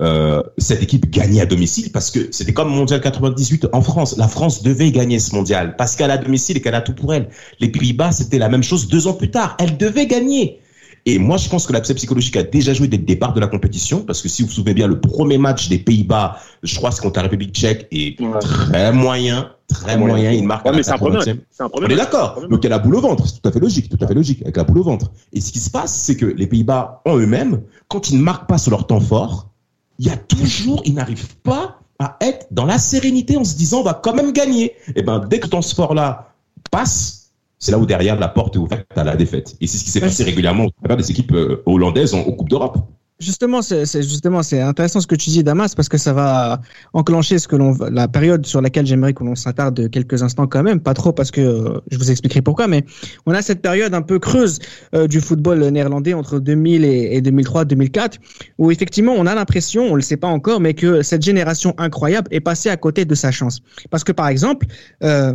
[0.00, 4.16] euh, cette équipe gagnait à domicile parce que c'était comme Mondial 98 en France.
[4.18, 7.14] La France devait gagner ce mondial parce qu'elle a domicile et qu'elle a tout pour
[7.14, 7.28] elle.
[7.60, 9.56] Les Pays-Bas, c'était la même chose deux ans plus tard.
[9.60, 10.60] Elle devait gagner.
[11.06, 13.46] Et moi, je pense que l'abcès psychologique a déjà joué dès le départ de la
[13.46, 16.90] compétition, parce que si vous vous souvenez bien, le premier match des Pays-Bas, je crois,
[16.92, 18.16] c'est contre la République tchèque, Ouais.
[18.40, 20.14] très moyen, très moyen.
[20.14, 20.32] moyen.
[20.32, 21.34] Il marque Ouais, mais c'est un premier 80e.
[21.34, 21.44] match.
[21.50, 22.40] C'est un On est d'accord.
[22.48, 24.08] Donc il y a la boule au ventre, c'est tout à fait logique, tout à
[24.08, 25.12] fait logique, avec la boule au ventre.
[25.34, 28.48] Et ce qui se passe, c'est que les Pays-Bas en eux-mêmes, quand ils ne marquent
[28.48, 29.50] pas sur leur temps fort,
[29.98, 33.80] il y a toujours, ils n'arrivent pas à être dans la sérénité en se disant
[33.80, 34.72] on va quand même gagner.
[34.96, 36.34] Et ben dès que ton sport-là
[36.70, 39.56] passe, c'est là où derrière la porte est ouverte à la défaite.
[39.60, 42.32] Et c'est ce qui s'est passé régulièrement au travers des équipes euh, hollandaises en, aux
[42.32, 42.78] Coupes d'Europe.
[43.24, 46.60] Justement, c'est justement c'est intéressant ce que tu dis, Damas, parce que ça va
[46.92, 50.62] enclencher ce que l'on la période sur laquelle j'aimerais que l'on s'attarde quelques instants quand
[50.62, 52.84] même, pas trop parce que euh, je vous expliquerai pourquoi, mais
[53.24, 54.58] on a cette période un peu creuse
[54.94, 58.16] euh, du football néerlandais entre 2000 et, et 2003-2004,
[58.58, 62.28] où effectivement on a l'impression, on le sait pas encore, mais que cette génération incroyable
[62.30, 63.60] est passée à côté de sa chance.
[63.90, 64.66] Parce que par exemple,
[65.02, 65.32] euh,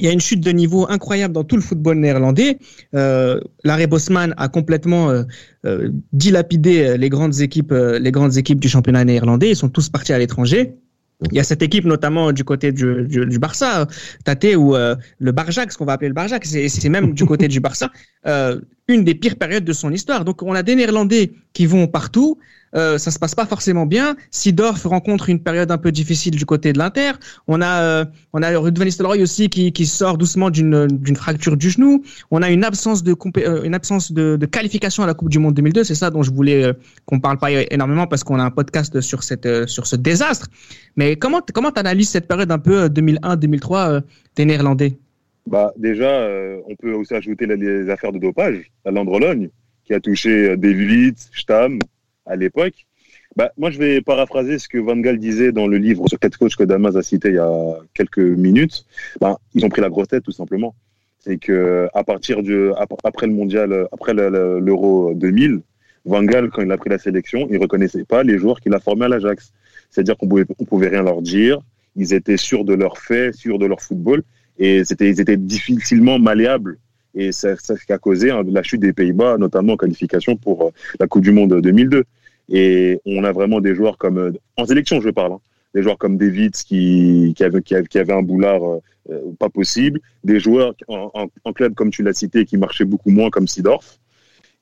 [0.00, 2.58] il y a une chute de niveau incroyable dans tout le football néerlandais.
[2.94, 5.24] Euh, Larry Bosman a complètement euh,
[5.66, 9.50] euh, dilapidé les grandes équipes, euh, les grandes équipes du championnat néerlandais.
[9.50, 10.74] Ils sont tous partis à l'étranger.
[11.30, 13.86] Il y a cette équipe notamment du côté du, Barça,
[14.24, 17.46] Tate, ou euh, le Barjac, ce qu'on va appeler le Barjac, c'est même du côté
[17.46, 17.90] du Barça,
[18.26, 18.58] euh,
[18.88, 20.24] une des pires périodes de son histoire.
[20.24, 22.38] Donc on a des Néerlandais qui vont partout,
[22.74, 24.16] euh, ça se passe pas forcément bien.
[24.30, 27.12] Sidorf rencontre une période un peu difficile du côté de l'Inter.
[27.48, 31.16] On a euh, on a Ruud van Nistelrooy aussi qui, qui sort doucement d'une d'une
[31.16, 32.02] fracture du genou.
[32.30, 35.54] On a une absence de euh, une absence de, qualification à la Coupe du Monde
[35.54, 35.84] 2002.
[35.84, 36.72] C'est ça dont je voulais euh,
[37.06, 40.48] qu'on parle pas énormément parce qu'on a un podcast sur cette euh, sur ce désastre.
[40.96, 44.00] Mais comment comment t'analyses cette période un peu 2001-2003 euh,
[44.36, 44.98] des Néerlandais?
[45.46, 46.28] Bah, déjà,
[46.68, 49.48] on peut aussi ajouter les, affaires de dopage, la Landrologne,
[49.84, 51.78] qui a touché des Lulitz, Stam
[52.30, 52.86] à l'époque.
[53.36, 56.36] Bah, moi, je vais paraphraser ce que Van Gaal disait dans le livre sur quatre
[56.36, 58.84] coachs que Damas a cité il y a quelques minutes.
[59.20, 60.74] Bah, ils ont pris la grosse tête, tout simplement.
[61.18, 65.60] C'est que à partir du ap- après le mondial, après le- le- l'Euro 2000,
[66.06, 68.80] Van Gaal, quand il a pris la sélection, il reconnaissait pas les joueurs qu'il a
[68.80, 69.52] formés à l'Ajax.
[69.90, 71.60] C'est-à-dire qu'on pouvait, on pouvait rien leur dire.
[71.96, 74.22] Ils étaient sûrs de leur fait, sûrs de leur football,
[74.58, 76.78] et c'était, ils étaient difficilement malléables.
[77.14, 80.62] Et c'est ça qui a causé hein, la chute des Pays-Bas, notamment en qualification pour
[80.66, 82.04] euh, la Coupe du Monde 2002.
[82.50, 85.40] Et on a vraiment des joueurs comme euh, en sélection, je parle, hein,
[85.74, 88.78] des joueurs comme David qui, qui, avait, qui, avait, qui avait un boulard euh,
[89.10, 92.84] euh, pas possible, des joueurs en, en, en, club comme tu l'as cité qui marchaient
[92.84, 93.98] beaucoup moins comme Sidorf.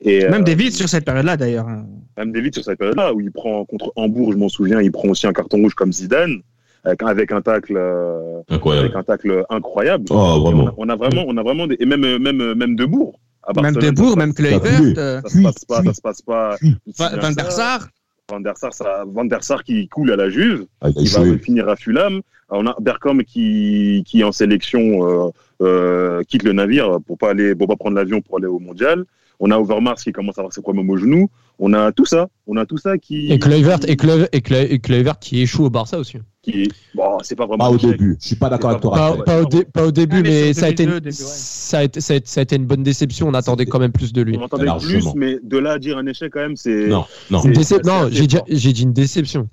[0.01, 1.67] Et, même euh, David sur cette période-là d'ailleurs.
[1.67, 1.85] hein.
[2.17, 5.09] Même David sur cette période-là où il prend contre Hambourg, je m'en souviens, il prend
[5.09, 6.41] aussi un carton rouge comme Zidane.
[6.85, 8.85] Avec, avec un tacle euh, incroyable.
[8.85, 10.05] avec un tacle incroyable.
[10.11, 10.69] Oh, vraiment.
[10.77, 13.19] On a, on a vraiment on a vraiment des, et même même même Debourg
[13.61, 15.21] même Debourg, même Kluivert.
[15.25, 16.57] Ça se passe pas, ça se passe pas.
[16.97, 17.87] Van der Sar.
[18.29, 21.37] Van der Sar, ça, Van der Sar qui coule à la Juve, Ah, il va
[21.39, 22.21] finir à Fulham.
[22.49, 25.29] On a Bergkamp qui, qui en sélection euh,
[25.61, 29.05] euh, quitte le navire pour pas aller, pour pas prendre l'avion pour aller au mondial.
[29.41, 31.29] On a Overmars qui commence à avoir ses problèmes au genou.
[31.59, 32.27] On a tout ça.
[32.45, 33.31] On a tout ça qui.
[33.31, 36.17] Et Kluivert, et Kluivert, et Kluivert- et Kluivert qui échoue au Barça aussi.
[36.41, 37.63] qui bon, c'est pas vraiment.
[37.65, 38.17] Pas au début.
[38.21, 38.91] Je suis pas d'accord avec toi.
[38.91, 39.23] Pas- Pas, Raphaël.
[39.25, 41.29] pas au, dé- pas au début, mais ça a, été 2002, une, début, ouais.
[41.29, 43.27] ça, a été, ça, a été, ça a été une bonne déception.
[43.27, 44.37] On attendait quand même plus de lui.
[44.37, 45.11] On Largement.
[45.11, 47.41] plus, mais de là à dire un échec quand même, c'est Non, non.
[47.43, 48.45] Décep- non, j'ai dit, fort.
[48.49, 49.47] j'ai dit une déception.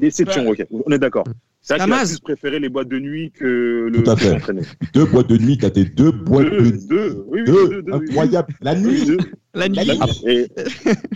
[0.00, 0.46] déception.
[0.48, 1.24] Ok, on est d'accord.
[1.66, 2.10] C'est vrai qu'il a Damas.
[2.10, 4.38] plus préféré les boîtes de nuit que le Tout à fait.
[4.92, 6.86] Deux boîtes de nuit, t'as tes deux boîtes de Deux, nuit.
[6.86, 8.04] deux, oui, oui, Deux, deux, deux, oui.
[8.10, 8.54] incroyable.
[8.60, 9.06] La nuit.
[9.06, 9.16] deux.
[9.54, 9.76] La nuit.
[9.76, 10.22] La nuit.
[10.26, 10.40] Et,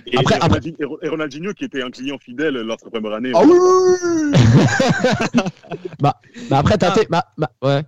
[0.07, 3.33] et, Après- et, Ronaldinho, et Ronaldinho, qui était un client fidèle lors de première année.
[3.35, 5.43] Ah oui, oui, oui.
[6.01, 6.15] Bah
[6.51, 7.83] après, t'as fait- bah, bah, ouais.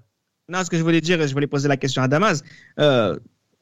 [0.48, 2.42] Non, ce que je voulais dire, je voulais poser la question à Damas,
[2.78, 3.16] euh,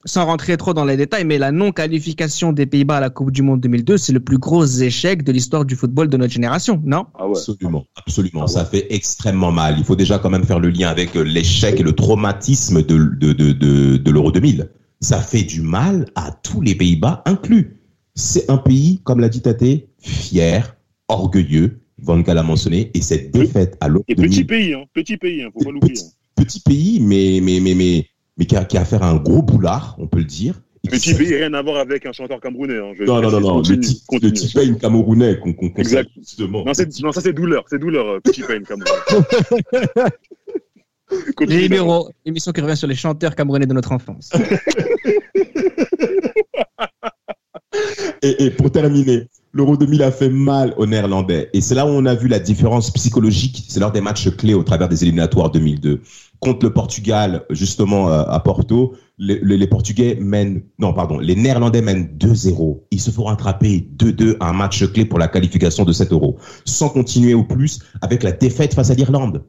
[0.04, 3.42] sans rentrer trop dans les détails, mais la non-qualification des Pays-Bas à la Coupe du
[3.42, 7.06] Monde 2002, c'est le plus gros échec de l'histoire du football de notre génération, non?
[7.18, 7.36] Ah ouais.
[7.36, 8.40] Absolument, absolument.
[8.42, 8.52] Ah ouais.
[8.52, 9.74] Ça fait extrêmement mal.
[9.78, 12.96] Il faut déjà quand même faire le lien avec euh, l'échec et le traumatisme de,
[13.18, 14.70] de, de, de, de l'Euro 2000.
[15.00, 17.80] Ça fait du mal à tous les Pays-Bas inclus.
[18.14, 19.64] C'est un pays, comme l'a dit Tate,
[20.00, 20.76] fier,
[21.08, 21.80] orgueilleux.
[22.00, 22.90] Van Gaal a mentionné.
[22.94, 25.70] Et cette défaite à l'Euro Et 2000, petit pays, hein, petit pays, hein, faut pas
[25.72, 25.94] l'oublier.
[25.94, 26.04] petit,
[26.36, 28.06] petit pays, mais, mais, mais, mais,
[28.38, 30.54] mais qui, a, qui a affaire à un gros boulard, on peut le dire.
[30.88, 32.78] Petit s'est- pays, rien à voir avec un chanteur camerounais.
[32.78, 32.92] Hein.
[32.98, 33.56] Je- Non, non, non, non.
[33.58, 36.08] Le Continue, le camerounais qu'on qu'on Exact.
[36.16, 36.64] justement.
[36.64, 36.84] Non, ça
[37.20, 38.86] c'est douleur, c'est douleur, petit pain camerounais.
[41.40, 44.30] Libéraux, émission qui revient sur les chanteurs camerounais de notre enfance.
[48.22, 51.50] Et, et pour terminer, l'Euro 2000 a fait mal aux Néerlandais.
[51.52, 53.64] Et c'est là où on a vu la différence psychologique.
[53.68, 56.00] C'est lors des matchs clés au travers des éliminatoires 2002.
[56.40, 61.34] Contre le Portugal, justement, euh, à Porto, les, les- les Portugais mènent, non, pardon, les
[61.34, 62.84] Néerlandais mènent 2-0.
[62.92, 66.36] Ils se font rattraper 2-2 à un match clé pour la qualification de cet Euro.
[66.64, 69.42] Sans continuer au plus avec la défaite face à l'Irlande.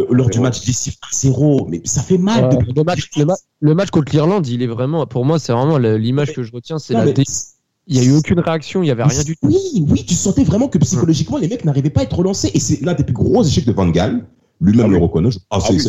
[0.00, 0.42] Euh, Lors du Ouais.
[0.42, 2.44] match décisif 0, mais ça fait mal.
[2.46, 5.38] Euh, de- le, match, le, ma- le match contre l'Irlande, il est vraiment, pour moi,
[5.38, 6.80] c'est vraiment le- l'image que je retiens.
[6.80, 7.04] C'est la
[7.86, 9.46] Il y a eu aucune réaction, il y avait rien du tout.
[9.46, 12.50] Oui, oui, tu sentais vraiment que psychologiquement, les mecs n'arrivaient pas à être relancés.
[12.54, 14.26] Et c'est l'un des plus gros échecs de Van Gaal.
[14.60, 15.30] Lui-même Ah le reconnaît.
[15.50, 15.82] Ah, Ah oui.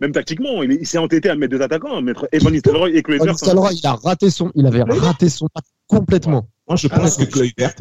[0.00, 2.96] même tactiquement, il, est- il s'est entêté à mettre deux attaquants, à mettre Evan Nistelrooy
[2.96, 3.32] et Kluivert.
[3.32, 6.48] Nistelrooy, il a raté son, il avait raté son match complètement.
[6.68, 7.74] Moi, je pense Ah, que Kluivert,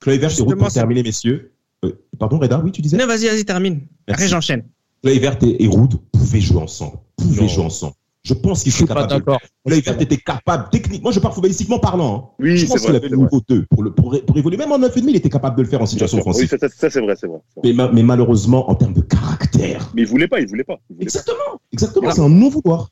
[0.00, 1.52] Kluivert, c'est route pour terminer, messieurs.
[1.84, 2.96] Euh, pardon, Reda, oui, tu disais?
[2.96, 3.74] Non, vas-y, vas-y, termine.
[4.06, 4.28] Après, Merci.
[4.28, 4.64] j'enchaîne.
[5.02, 6.98] Kluivert et, et Ruud pouvaient jouer ensemble.
[7.16, 7.48] Pouvaient Non.
[7.48, 7.94] jouer ensemble.
[8.24, 9.38] Je pense pas de- d'accord.
[9.66, 12.16] Kluivert était capable, techniquement, je parle footballistiquement parlant.
[12.16, 12.34] hein.
[12.38, 12.96] Oui, je c'est pense qu'il vrai.
[12.96, 14.56] avait le niveau 2 pour, le, pour, pour évoluer.
[14.56, 16.26] Même en 9,5, il était capable de le faire en situation sûr.
[16.26, 16.48] Oui, offensive.
[16.48, 17.38] ça, ça, ça, c'est vrai, c'est vrai.
[17.62, 19.90] Mais, ma- mais malheureusement, en termes de caractère.
[19.94, 20.78] Mais il voulait pas, il voulait pas.
[20.88, 21.10] Il voulait pas.
[21.18, 22.04] Exactement, exactement.
[22.04, 22.88] Alors- C'est un non-vouloir.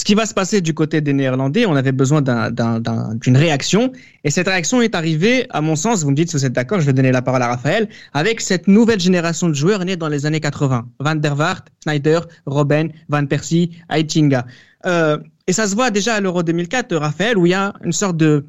[0.00, 3.14] Ce qui va se passer du côté des Néerlandais, on avait besoin d'un- d'un- d'un-
[3.16, 3.92] d'une réaction.
[4.24, 6.80] Et cette réaction est arrivée, à mon sens, vous me dites si vous êtes d'accord,
[6.80, 10.08] je vais donner la parole à Raphaël, avec cette nouvelle génération de joueurs nés dans
[10.08, 10.88] les années 80.
[11.00, 14.46] Van der Vaart, Snyder, Robben, Van Persie, Aitinga.
[14.86, 17.92] Euh, et ça se voit déjà à l'Euro 2004, Raphaël, où il y a une
[17.92, 18.46] sorte de,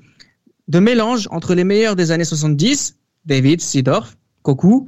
[0.70, 4.88] de mélange entre les meilleurs des années 70, David, Seedorf, Koku,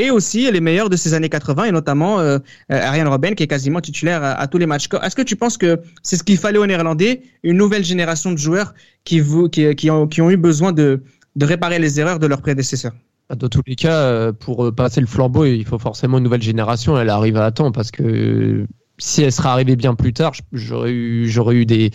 [0.00, 2.38] et aussi les meilleurs de ces années 80, et notamment euh,
[2.72, 4.88] euh, Ariane Robben, qui est quasiment titulaire à, tous les matchs.
[5.02, 8.38] Est-ce que tu penses que c'est ce qu'il fallait aux Néerlandais, une nouvelle génération de
[8.38, 11.02] joueurs qui, qui, ont, eu besoin de,
[11.40, 12.92] réparer les erreurs de leurs prédécesseurs?
[13.36, 16.42] Dans tous les cas, euh, pour euh, passer le flambeau, il faut forcément une nouvelle
[16.42, 16.98] génération.
[16.98, 18.66] Elle arrive à temps parce que euh,
[19.00, 21.90] si elle serait arrivée bien plus tard, j'aurais eu, des,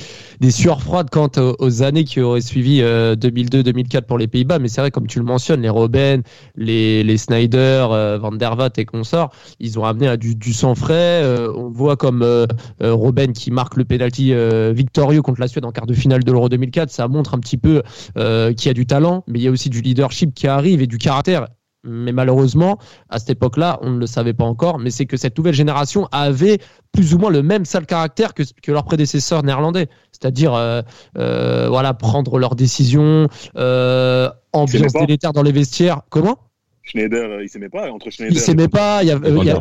[0.49, 4.59] sueurs froides quant aux, années qui auraient suivi euh, 2002-2004 pour les Pays-Bas.
[4.59, 6.23] Mais c'est vrai, comme tu le mentionnes, les Robben,
[6.55, 10.75] les, les Snyder, euh, Van der Vaart et consorts, ils ont amené à du, sang
[10.75, 11.21] frais.
[11.23, 12.45] Euh, on voit comme euh,
[12.81, 14.33] euh, Robben qui marque le penalty
[14.73, 16.89] victorieux contre la Suède en quart de finale de l'Euro 2004.
[16.89, 17.83] Ça montre un petit peu
[18.15, 20.87] qu'il y a du talent, mais il y a aussi du leadership qui arrive et
[20.87, 21.47] du caractère.
[21.85, 22.77] Mais malheureusement,
[23.09, 26.07] à cette époque-là, on ne le savait pas encore, mais c'est que cette nouvelle génération
[26.11, 26.59] avait
[26.91, 29.87] plus ou moins le même sale caractère que, que leurs prédécesseurs néerlandais.
[30.11, 30.81] C'est-à-dire, euh,
[31.17, 36.01] euh, voilà, prendre leurs décisions, euh, ambiance délétère dans les vestiaires.
[36.09, 36.37] Comment?
[36.85, 38.35] Schneider, il s'aimait pas entre Schneider.
[38.35, 39.03] Il s'aimait pas.
[39.03, 39.59] Il y avait, il y avait,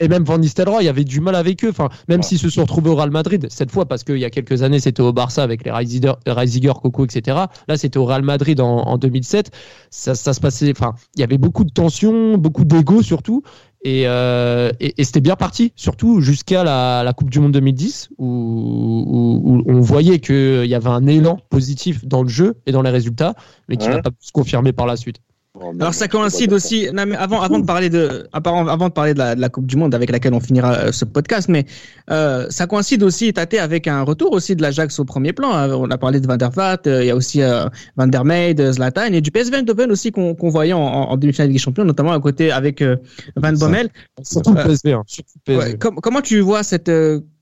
[0.00, 1.68] et même Van Nistelrooy, il y avait du mal avec eux.
[1.68, 2.22] Enfin, même ouais.
[2.22, 4.80] s'ils se sont retrouvés au Real Madrid cette fois, parce qu'il y a quelques années
[4.80, 7.36] c'était au Barça avec les Reisiger, Coco, etc.
[7.68, 9.50] Là, c'était au Real Madrid en, en 2007.
[9.90, 10.70] Ça, ça, se passait.
[10.70, 13.42] Enfin, il y avait beaucoup de tensions, beaucoup d'ego surtout.
[13.84, 18.10] Et, euh, et, et c'était bien parti, surtout jusqu'à la, la, Coupe du Monde 2010,
[18.16, 22.72] où, où, où on voyait qu'il y avait un élan positif dans le jeu et
[22.72, 23.34] dans les résultats,
[23.68, 23.94] mais qui ouais.
[23.94, 25.18] n'a pas pu se confirmer par la suite.
[25.60, 26.88] Alors ça coïncide aussi.
[26.94, 29.66] Non, mais avant, avant de parler de, avant de parler de la, de la, Coupe
[29.66, 31.66] du Monde avec laquelle on finira euh, ce podcast, mais
[32.10, 35.50] euh, ça coïncide aussi, Tate, avec un retour aussi de l'Ajax au premier plan.
[35.78, 38.24] On a parlé de Van der Vaart, euh, il y a aussi euh, Van der
[38.24, 41.84] Meijden, Zlatan et du PSV Eindhoven aussi qu'on qu voyait en, en demi-finale des Champions,
[41.84, 42.96] notamment à côté avec euh,
[43.36, 43.90] Van Bommel.
[44.22, 44.92] Surtout le PSV.
[44.94, 45.72] Hein, surtout le PSV.
[45.72, 46.90] Ouais, com comment tu vois cette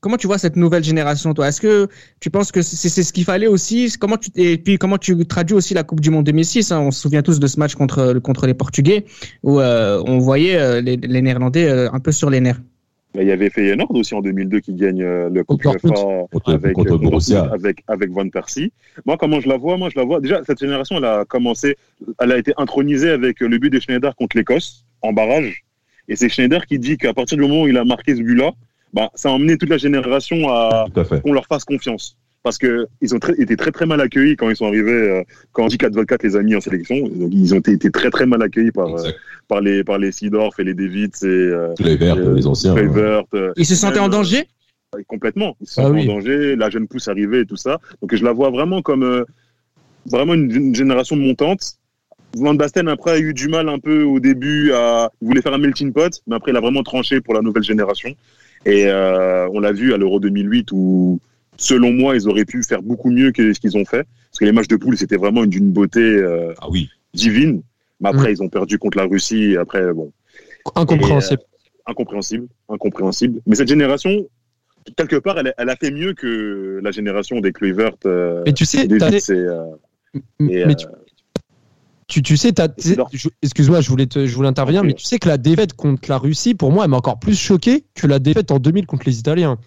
[0.01, 1.47] comment tu vois cette nouvelle génération, toi?
[1.47, 1.87] Est-ce que
[2.19, 3.93] tu penses que c'est ce qu'il fallait aussi?
[3.97, 6.79] Comment tu et puis comment tu traduis aussi la Coupe du Monde 2006 hein?
[6.79, 9.05] On se souvient tous de ce match contre contre les Portugais
[9.43, 12.61] où euh, on voyait euh, les, les, Néerlandais euh, un peu sur les nerfs.
[13.19, 15.89] Il y avait Feyenoord aussi en 2002 qui gagne le Coupe UEFA
[16.47, 16.77] avec,
[17.51, 18.71] avec, avec Van Persie.
[19.05, 19.75] Moi, comment je la vois?
[19.75, 20.21] Moi, je la vois.
[20.21, 21.75] Déjà, cette génération, elle a commencé,
[22.21, 25.65] elle a été intronisée avec le but de Schneider contre l'Écosse en barrage.
[26.07, 28.51] Et c'est Schneider qui dit qu'à partir du moment où il a marqué ce but-là,
[28.93, 32.17] bah, ça a emmené toute la génération à, à qu'on leur fasse confiance.
[32.43, 35.23] Parce que ils ont très, été très très mal accueillis quand ils sont arrivés, euh,
[35.51, 37.07] quand Andy 4 les a mis en sélection.
[37.07, 39.11] Donc, ils ont été, été très très mal accueillis par, euh,
[39.47, 42.73] par les, par les Seedorf et les Davids et, euh, les Verts, les anciens.
[42.75, 43.23] Les Verts,
[43.57, 44.47] ils se sentaient en danger?
[45.07, 45.55] Complètement.
[45.61, 46.09] Ils se sentaient ah, oui.
[46.09, 47.79] en danger, la jeune pousse arrivée et tout ça.
[48.01, 49.23] Donc je la vois vraiment comme,
[50.05, 51.77] vraiment une, une génération montante.
[52.35, 55.53] Van Basten après a eu du mal un peu au début à, il voulait faire
[55.53, 58.15] un melting pot, mais après il a vraiment tranché pour la nouvelle génération.
[58.65, 61.19] Et euh, on l'a vu à l'Euro 2008 où,
[61.61, 64.05] selon moi, ils auraient pu faire beaucoup mieux que ce qu'ils ont fait.
[64.29, 66.89] Parce que les matchs de poule, c'était vraiment d'une beauté euh, ah oui.
[67.13, 67.61] divine.
[67.99, 68.33] Mais après, mmh.
[68.33, 69.51] ils ont perdu contre la Russie.
[69.51, 70.11] Et après, bon.
[70.75, 71.41] Incompréhensible.
[71.41, 72.47] Et, euh, incompréhensible.
[72.67, 73.41] Incompréhensible.
[73.45, 74.27] Mais cette génération,
[74.97, 77.91] quelque part, elle, elle, a fait mieux que la génération des Kluivert.
[78.05, 79.65] Euh, mais tu sais, des et, euh,
[80.39, 80.87] et, mais tu,
[82.07, 82.53] tu, tu sais,
[83.43, 84.87] excuse-moi, je voulais, te, je voulais intervenir, okay.
[84.87, 87.39] mais tu sais que la défaite contre la Russie, pour moi, elle m'a encore plus
[87.39, 89.57] choqué que la défaite en 2000 contre les Italiens.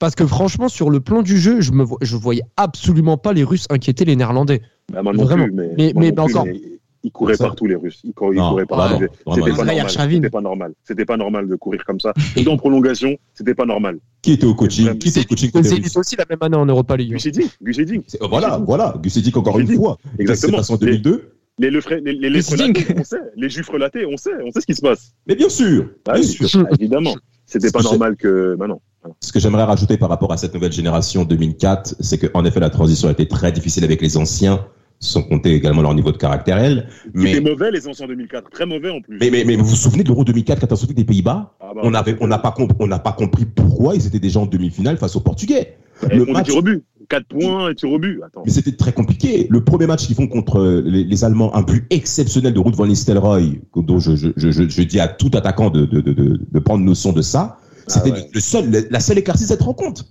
[0.00, 3.66] Parce que franchement, sur le plan du jeu, je je voyais absolument pas les Russes
[3.68, 4.62] inquiéter les Néerlandais.
[4.90, 5.44] Bah, moi non Vraiment.
[5.44, 6.46] Plus, mais, mais, mais, mais encore.
[6.46, 6.58] Mais
[7.02, 8.00] ils couraient partout les Russes.
[8.02, 9.04] Ils, couraient, non, ils couraient partout.
[9.34, 9.90] C'était pas, normal.
[9.90, 10.74] C'était pas normal.
[10.84, 12.14] C'était pas normal de courir comme ça.
[12.34, 13.98] Et en prolongation, c'était pas normal.
[14.22, 15.50] Qui était au coaching Qui était au coaching
[15.84, 17.12] C'est aussi la même année en Europa League.
[17.12, 17.52] Gusedik.
[17.62, 18.16] Gusedik.
[18.22, 18.94] Voilà, voilà.
[19.02, 19.98] Gusedik encore une fois.
[20.18, 20.62] Exactement.
[20.62, 24.16] C'est en 2002 les, les, les, les, les relatés, on sait, les juifs relatés, on
[24.16, 25.12] sait, on sait ce qui se passe.
[25.26, 26.66] Mais bien sûr, bah, bien oui, sûr.
[26.78, 27.14] évidemment.
[27.44, 28.80] C'était pas normal que, bah non.
[29.20, 32.70] Ce que j'aimerais rajouter par rapport à cette nouvelle génération 2004, c'est qu'en effet la
[32.70, 34.66] transition a été très difficile avec les anciens,
[34.98, 36.84] sans compter également leur niveau de caractère.
[37.14, 39.18] Mais C'était mauvais les anciens 2004, très mauvais en plus.
[39.18, 41.54] Mais, mais, mais vous vous souvenez de l'Euro 2004 catastrophique des Pays-Bas?
[41.60, 44.20] Ah bah, On avait, on n'a pas compris, on n'a pas compris pourquoi ils étaient
[44.20, 45.78] déjà en demi-finale face aux Portugais.
[46.10, 46.84] Le match, au but.
[47.08, 48.20] 4 points et tir au but.
[48.24, 48.42] Attends.
[48.46, 49.48] Mais c'était très compliqué.
[49.50, 52.86] Le premier match qu'ils font contre les, les, Allemands, un but exceptionnel de Ruud van
[52.86, 56.84] Nistelrooy, dont je, je, je, je, dis à tout attaquant de, de, de, de prendre
[56.84, 57.58] notion de ça.
[57.86, 58.30] C'était ah ouais.
[58.32, 60.04] le seul, la seule éclaircie de cette rencontre.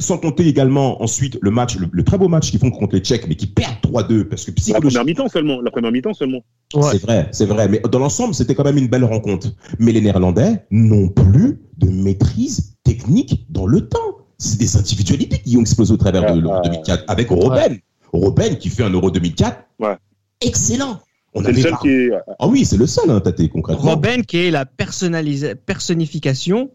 [0.00, 3.00] Sans compter également ensuite le match, le, le très beau match qu'ils font contre les
[3.00, 5.60] Tchèques, mais qui perdent 3-2 parce que La première mi-temps seulement.
[5.60, 6.40] La première mi-temps seulement.
[6.74, 6.90] Ouais.
[6.90, 7.68] C'est vrai, c'est vrai.
[7.68, 9.48] Mais dans l'ensemble, c'était quand même une belle rencontre.
[9.78, 13.98] Mais les Néerlandais n'ont plus de maîtrise technique dans le temps.
[14.38, 17.72] C'est des individualités qui ont explosé au travers ah, de l'Euro 2004 avec Robben.
[17.72, 17.82] Ouais.
[18.12, 19.56] Robben qui fait un Euro 2004.
[19.78, 19.96] Ouais.
[20.40, 20.98] Excellent.
[21.36, 21.78] C'est le seul pas...
[21.78, 22.10] qui est.
[22.38, 23.92] Ah oui, c'est le seul, hein, Tate, concrètement.
[23.92, 26.70] Robben qui est la personnification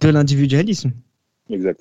[0.00, 0.92] de l'individualisme.
[1.50, 1.80] Exact.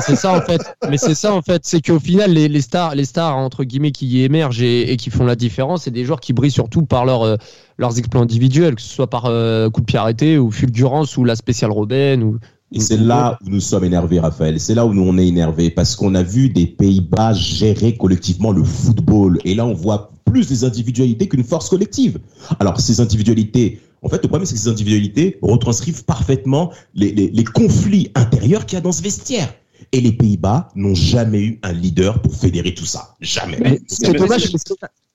[0.00, 2.94] C'est ça en fait, mais c'est ça en fait, c'est qu'au final les, les, stars,
[2.94, 6.20] les stars entre guillemets qui émergent et, et, qui font la différence, c'est des joueurs
[6.20, 7.36] qui brillent surtout par leur, euh,
[7.78, 11.24] leurs exploits individuels, que ce soit par euh, coup de pied arrêté ou fulgurance ou
[11.24, 12.38] la spéciale Robben ou.
[12.72, 14.58] Et c'est là où nous sommes énervés, Raphaël.
[14.58, 18.50] C'est là où nous on est énervés parce qu'on a vu des Pays-Bas gérer collectivement
[18.50, 19.38] le football.
[19.44, 22.18] Et là, on voit plus des individualités qu'une force collective.
[22.58, 27.28] Alors, ces individualités, en fait, le problème, c'est que ces individualités retranscrivent parfaitement les, les,
[27.28, 29.52] les conflits intérieurs qu'il y a dans ce vestiaire.
[29.92, 33.14] Et les Pays-Bas n'ont jamais eu un leader pour fédérer tout ça.
[33.20, 33.58] Jamais.
[33.60, 34.52] Mais c'est dommage.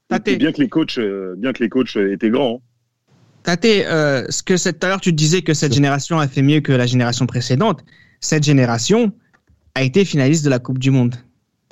[0.10, 2.56] Bien que les coachs, euh, bien que les coachs étaient grands.
[2.56, 2.68] Hein.
[3.44, 6.60] Tate, euh, ce que tout à l'heure tu disais que cette génération a fait mieux
[6.60, 7.84] que la génération précédente.
[8.20, 9.12] Cette génération
[9.74, 11.16] a été finaliste de la Coupe du Monde.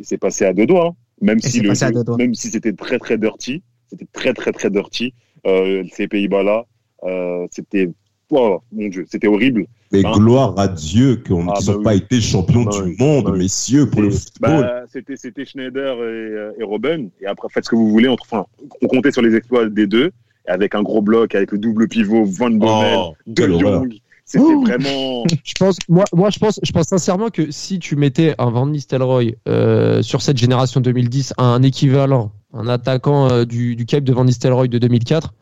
[0.01, 0.95] C'est passé à deux doigts, hein.
[1.21, 5.13] même, si le jeu, même si c'était très très dirty, c'était très très très dirty.
[5.45, 6.65] euh, ces Pays-Bas-là.
[7.03, 7.89] Euh, c'était,
[8.31, 9.65] oh, mon Dieu, c'était horrible.
[9.91, 11.83] Mais Hein gloire à Dieu qu'on Ah, qu'ils bah n'ont oui.
[11.83, 12.95] pas été champions bah du oui.
[12.99, 14.61] monde, messieurs, pour le football.
[14.61, 17.09] bah, c'était, c'était Schneider et, euh, et Robben.
[17.21, 18.07] Et après, faites ce que vous voulez.
[18.07, 18.45] Entre, enfin,
[18.83, 20.11] on comptait sur les exploits des deux.
[20.47, 23.47] Et avec un gros bloc, avec le double pivot, Van Bommel, Oh, De.
[23.59, 23.93] Jong.
[24.25, 25.23] C'était vraiment.
[25.43, 28.67] Je pense, moi, moi, je pense, je pense sincèrement que si tu mettais un Van
[28.67, 34.03] Nistelrooy euh, sur cette génération 2010 à un équivalent, un attaquant euh, du, du Cape
[34.03, 35.33] de Van Nistelrooy de 2004,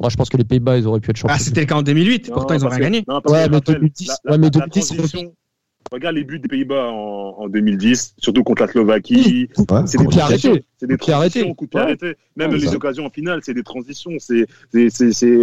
[0.00, 1.34] moi, je pense que les Pays-Bas, ils auraient pu être champions.
[1.36, 2.30] Ah, c'était le cas en 2008.
[2.32, 3.04] Pourtant, Non, ils ont parce rien gagné.
[3.08, 5.34] non, Ouais, mais Raphaël, 2010, la- ouais, la- mais la 2010, transition-
[5.92, 9.48] Regarde les buts des Pays-Bas en, en 2010, surtout contre la Slovaquie.
[9.86, 10.50] C'est des Coup de pied transitions.
[10.50, 10.64] arrêté.
[10.78, 11.84] C'est des transitions, coup de pied Ouais.
[11.86, 12.14] arrêté.
[12.36, 12.74] Même Ouais, les ça.
[12.74, 14.10] occasions en finale, c'est des transitions.
[14.18, 14.46] C'est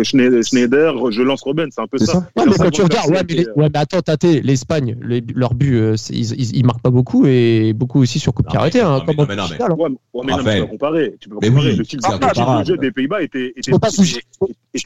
[0.03, 2.05] Schneider, je lance Robben, c'est un peu ça.
[2.05, 2.17] ça.
[2.19, 5.23] Ouais, mais leur quand tu regardes, ouais, mais, les- ouais, mais attends, Tate, l'Espagne, les-
[5.33, 8.43] leurs buts, euh, c'est- ils, ils, ils marquent pas beaucoup et beaucoup aussi sur coup
[8.43, 8.79] de pied arrêté.
[8.79, 9.71] mais- Hein, non, mais- comme non, en mais non, mais- finale.
[9.73, 11.15] Ouais, mais- ouais, mais non, mais tu peux comparer.
[11.19, 11.53] Tu peux comparer.
[11.71, 13.53] oui, le style de jeu des Pays-Bas était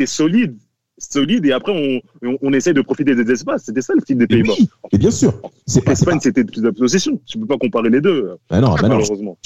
[0.06, 0.56] solide.
[1.00, 1.72] Solide, et après,
[2.24, 3.64] on, on, on essaye de profiter des espaces.
[3.66, 4.54] C'était ça le style des Pays-Bas.
[4.58, 5.34] oui, et bien sûr.
[5.68, 7.20] C'est pas, L'Espagne, c'était plus de possession.
[7.26, 8.96] Tu peux pas comparer les deux, Ah non, bah non.
[8.96, 9.38] malheureusement.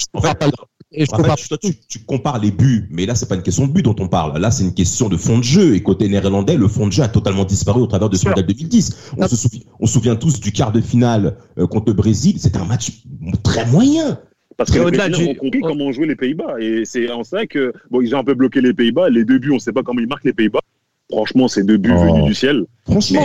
[0.94, 3.42] Et je fait, tu, toi, tu, tu compares les buts, mais là, c'est pas une
[3.42, 4.38] question de but dont on parle.
[4.38, 5.74] Là, c'est une question de fond de jeu.
[5.74, 8.44] Et côté néerlandais, le fond de jeu a totalement disparu au travers de ce mondial
[8.46, 9.12] 2010.
[9.16, 12.36] On se souvient, on se souvient tous du quart de finale euh, contre le Brésil.
[12.38, 12.90] C'était un match
[13.42, 14.18] très moyen.
[14.58, 16.56] Parce que au-delà du- ont compris comment jouer les Pays-Bas.
[16.60, 19.08] Et c'est en ça que, bon, ils ont un peu bloqué les Pays-Bas.
[19.08, 20.60] Les deux buts, on sait pas comment ils marquent les Pays-Bas.
[21.12, 22.02] Franchement, c'est deux buts Oh.
[22.04, 22.64] venus du ciel.
[22.84, 23.22] Franchement.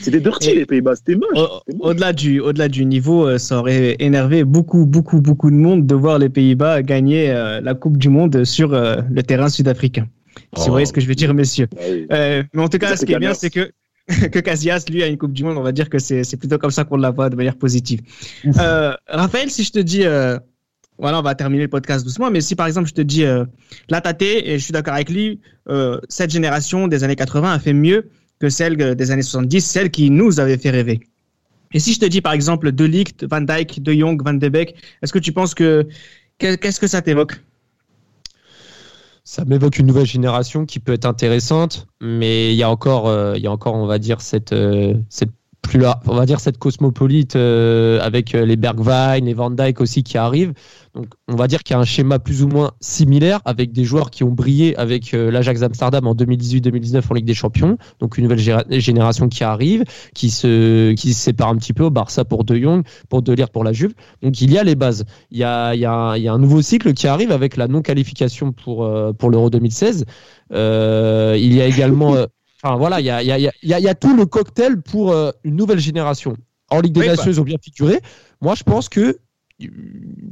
[0.00, 0.94] C'était dirty, Et- les Pays-Bas.
[0.96, 1.36] C'était moche.
[1.36, 1.88] Au-.
[1.88, 5.94] Au-delà du, au-delà du niveau, euh, ça aurait énervé beaucoup, beaucoup, beaucoup de monde de
[5.94, 10.06] voir les Pays-Bas gagner euh, la Coupe du Monde sur euh, le terrain sud-africain.
[10.36, 10.60] Si Oh.
[10.66, 11.68] vous voyez ce que je veux dire, messieurs.
[11.76, 12.06] Ah oui.
[12.12, 13.70] Euh, mais en tout cas, ce qui est bien, c'est que
[14.32, 15.56] que Casillas, lui, a une Coupe du Monde.
[15.56, 18.00] On va dire que c'est c'est plutôt comme ça qu'on la voit de manière positive.
[18.60, 20.38] Euh, Raphaël, si je te dis, euh,
[20.98, 23.44] voilà, on va terminer le podcast doucement, mais si par exemple je te dis, euh,
[23.88, 27.58] là, Tate, et je suis d'accord avec lui, euh, cette génération des années 80 a
[27.58, 31.00] fait mieux que celle euh, des années 70, celle qui nous avait fait rêver.
[31.72, 34.48] Et si je te dis par exemple De Ligt, Van Dijk, De Jong, Van de
[34.48, 35.86] Beek, est-ce que tu penses que
[36.38, 37.40] qu'est- qu'est-ce que ça t'évoque?
[39.24, 43.32] Ça m'évoque une nouvelle génération qui peut être intéressante, mais il y a encore, euh,
[43.36, 44.54] il y a encore, on va dire cette,
[45.08, 45.30] cette
[45.64, 49.80] plus là, on va dire cette cosmopolite euh, avec euh, les Bergwijn, les Van Dijk
[49.80, 50.52] aussi qui arrivent.
[50.94, 53.84] Donc, on va dire qu'il y a un schéma plus ou moins similaire avec des
[53.84, 57.78] joueurs qui ont brillé avec euh, l'Ajax Amsterdam en 2018-2019 en Ligue des Champions.
[57.98, 62.44] Donc, une nouvelle génération qui arrive, qui se, sépare un petit peu au Barça pour
[62.44, 63.94] De Jong, pour De Ligt pour la Juve.
[64.22, 65.04] Donc, il y a les bases.
[65.30, 69.48] Il y a, un- nouveau cycle qui arrive avec la non-qualification pour, euh, pour l'Euro
[69.50, 70.04] 2016.
[70.52, 72.14] Euh, il y a également,
[72.64, 75.12] enfin voilà, il y a, y, a, y, a, y a tout le cocktail pour
[75.12, 76.36] euh, une nouvelle génération.
[76.70, 78.00] En Ligue des Oui, Nations, ils ont bien figuré.
[78.40, 79.66] Moi, je pense que euh,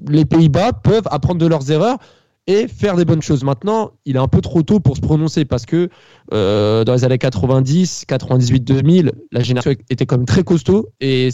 [0.08, 1.98] les Pays-Bas peuvent apprendre de leurs erreurs
[2.46, 3.44] et faire des bonnes choses.
[3.44, 5.90] Maintenant, il est un peu trop tôt pour se prononcer parce que
[6.32, 11.28] euh, dans les années 90, 98, 2000, la génération était quand même très costaud et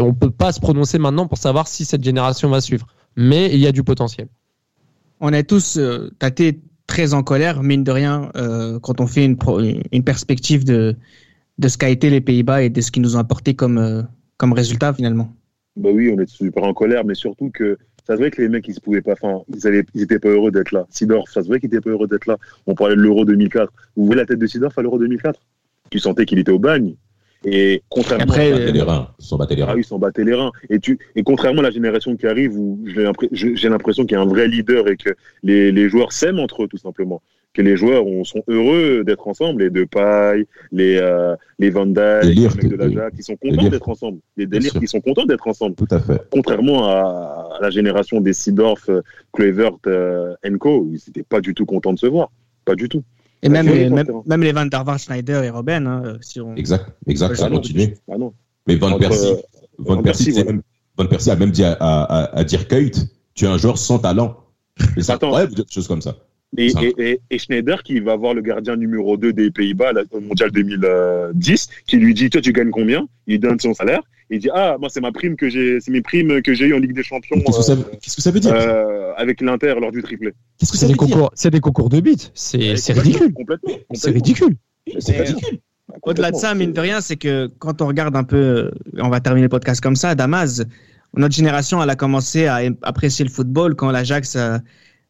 [0.00, 2.86] on peut pas se prononcer maintenant pour savoir si cette génération va suivre.
[3.16, 4.28] Mais il y a du potentiel.
[5.20, 9.24] on est tous euh, tâtés très en colère, mine de rien, euh, quand on fait
[9.24, 10.96] une, pro- une perspective de,
[11.58, 14.02] de ce qu'a été les Pays-Bas et de ce qu'ils nous ont apporté comme, euh,
[14.36, 15.34] comme résultat finalement.
[15.76, 18.48] Bah oui, on est super en colère, mais surtout que ça se voit que les
[18.48, 20.86] mecs, ils se pouvaient pas, enfin, ils, pas heureux d'être là.
[20.90, 22.36] Sidorf, ça se voit qu'il était pas heureux d'être là.
[22.66, 23.72] On parlait de l'Euro 2004.
[23.96, 25.40] Vous voyez la tête de Sidorf à l'Euro 2004
[25.90, 26.94] Tu sentais qu'il était au bagne.
[27.46, 29.08] Et contrairement Après, à- s'en battaient les reins.
[29.18, 29.24] Ils
[29.56, 29.76] les Ah reins.
[29.78, 29.84] ils
[30.24, 30.52] les reins.
[30.70, 32.80] Et, tu, et contrairement à la génération qui arrive, où
[33.32, 35.10] j'ai l'impression qu'il y a un vrai leader et que
[35.42, 37.22] les, les joueurs s'aiment entre eux, tout simplement.
[37.52, 42.24] Que les joueurs on, sont heureux d'être ensemble, les Depay, les, euh, les Van Dijk,
[42.24, 44.18] Les mecs de ils sont contents d'être ensemble.
[44.36, 45.76] Les délires, ils sont contents d'être ensemble.
[45.76, 46.20] Tout à fait.
[46.32, 49.02] Contrairement à, à la génération des Sidorf, euh,
[49.32, 52.30] Kluivert, euh, Co, ils n'étaient pas du tout contents de se voir.
[52.64, 53.04] Pas du tout.
[53.44, 56.54] Et même, les, même, même les Van der Vaart, Schneider et Robben, hein, si on...
[56.56, 56.86] Exact.
[57.06, 57.34] Exact.
[57.36, 57.94] Ça continue.
[58.10, 58.32] Ah non.
[58.66, 59.34] Mais Van Persie, euh,
[59.78, 60.52] Van Persie, Persie, c'est voilà.
[60.52, 60.62] même-
[60.96, 63.76] Van Persie a même dit à, à, à, à Dirk Kuyt, tu es un joueur
[63.78, 64.36] sans talent.
[64.96, 65.26] Et c'est Attends.
[65.28, 66.16] incroyable de dire des choses comme ça.
[66.56, 66.80] Et, Ça.
[66.82, 70.50] et, et, et Schneider qui va voir le gardien numéro 2 des Pays-Bas au mondial
[70.52, 73.06] 2010, qui lui dit Toi, tu gagnes combien?
[73.26, 74.00] Il donne son salaire.
[74.30, 76.74] Il dit Ah, moi, c'est ma prime que j'ai, c'est mes primes que j'ai eues
[76.74, 79.12] en Ligue des Champions Qu'est-ce que ça euh, veut, qu'est-ce que ça veut dire euh,
[79.16, 80.32] avec l'Inter lors du triplé.
[80.58, 82.30] Qu'est-ce que C'est ça des veut dire concours, c'est des concours de beat.
[82.34, 83.32] C'est c'est ridicule.
[83.32, 83.74] Complètement.
[83.92, 84.56] C'est ridicule.
[84.98, 85.58] C'est ridicule.
[86.02, 89.10] Au-delà de ça, mine de rien, c'est que quand on regarde un peu, euh, on
[89.10, 90.64] va terminer le podcast comme ça, Damas,
[91.16, 94.60] notre génération, elle a commencé à apprécier le football quand l'Ajax a,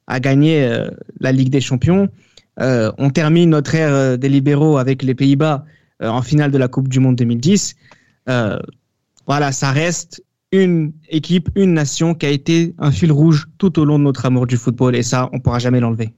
[0.07, 0.89] a gagné euh,
[1.21, 2.09] la Ligue des Champions.
[2.61, 5.65] Euh, on termine notre ère euh, des libéraux avec les Pays-Bas
[6.03, 7.75] euh, en finale de la Coupe du Monde 2010.
[9.27, 10.22] Voilà, ça reste
[10.53, 14.27] une équipe, une nation qui a été un fil rouge tout au long de notre
[14.27, 16.14] amour du football et ça, on pourra jamais l'enlever.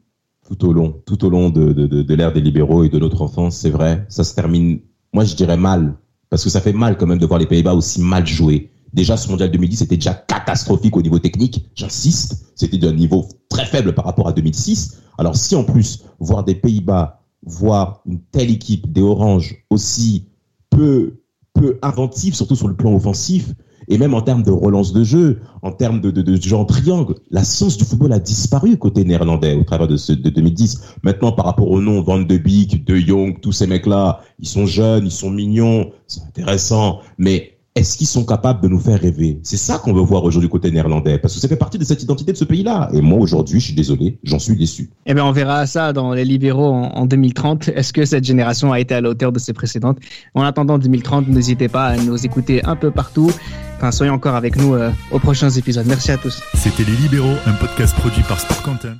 [0.49, 3.57] tout au long, tout au long de, de l'ère des libéraux et de notre enfance,
[3.57, 4.05] c'est vrai.
[4.09, 4.81] Ça se termine,
[5.13, 5.97] moi je dirais mal,
[6.31, 8.71] parce que ça fait mal quand même de voir les Pays-Bas aussi mal jouer.
[8.93, 12.53] Déjà, ce mondial 2010 était déjà catastrophique au niveau technique, j'insiste.
[12.55, 15.03] C'était d'un niveau très faible par rapport à 2006.
[15.19, 20.29] Alors si en plus, voir des Pays-Bas, voir une telle équipe, des Oranges aussi
[20.71, 21.21] peu,
[21.59, 23.53] peu inventive, surtout sur le plan offensif,
[23.89, 27.45] et même en termes de relance de jeu, en termes de, de, en triangle, la
[27.45, 30.97] science du football a disparu côté néerlandais au travers de, ce, de 2010.
[31.03, 34.67] Maintenant, par rapport au nom Van de Beek, De Jong, tous ces mecs-là, ils sont
[34.67, 39.39] jeunes, ils sont mignons, c'est intéressant, mais est-ce qu'ils sont capables de nous faire rêver?
[39.43, 42.03] C'est ça qu'on veut voir aujourd'hui côté néerlandais, parce que ça fait partie de cette
[42.03, 42.89] identité de ce pays-là.
[42.95, 44.91] Et moi, aujourd'hui, je suis désolé, j'en suis déçu.
[45.05, 47.69] Eh bien, on verra ça dans les libéraux en, en 2030.
[47.69, 49.99] Est-ce que cette génération a été à la hauteur de ses précédentes?
[50.35, 53.31] En attendant 2030, n'hésitez pas à nous écouter un peu partout.
[53.77, 55.85] Enfin, soyez encore avec nous euh, aux prochains épisodes.
[55.87, 56.43] Merci à tous.
[56.55, 58.97] C'était Les Libéraux, un podcast produit par Sport Content.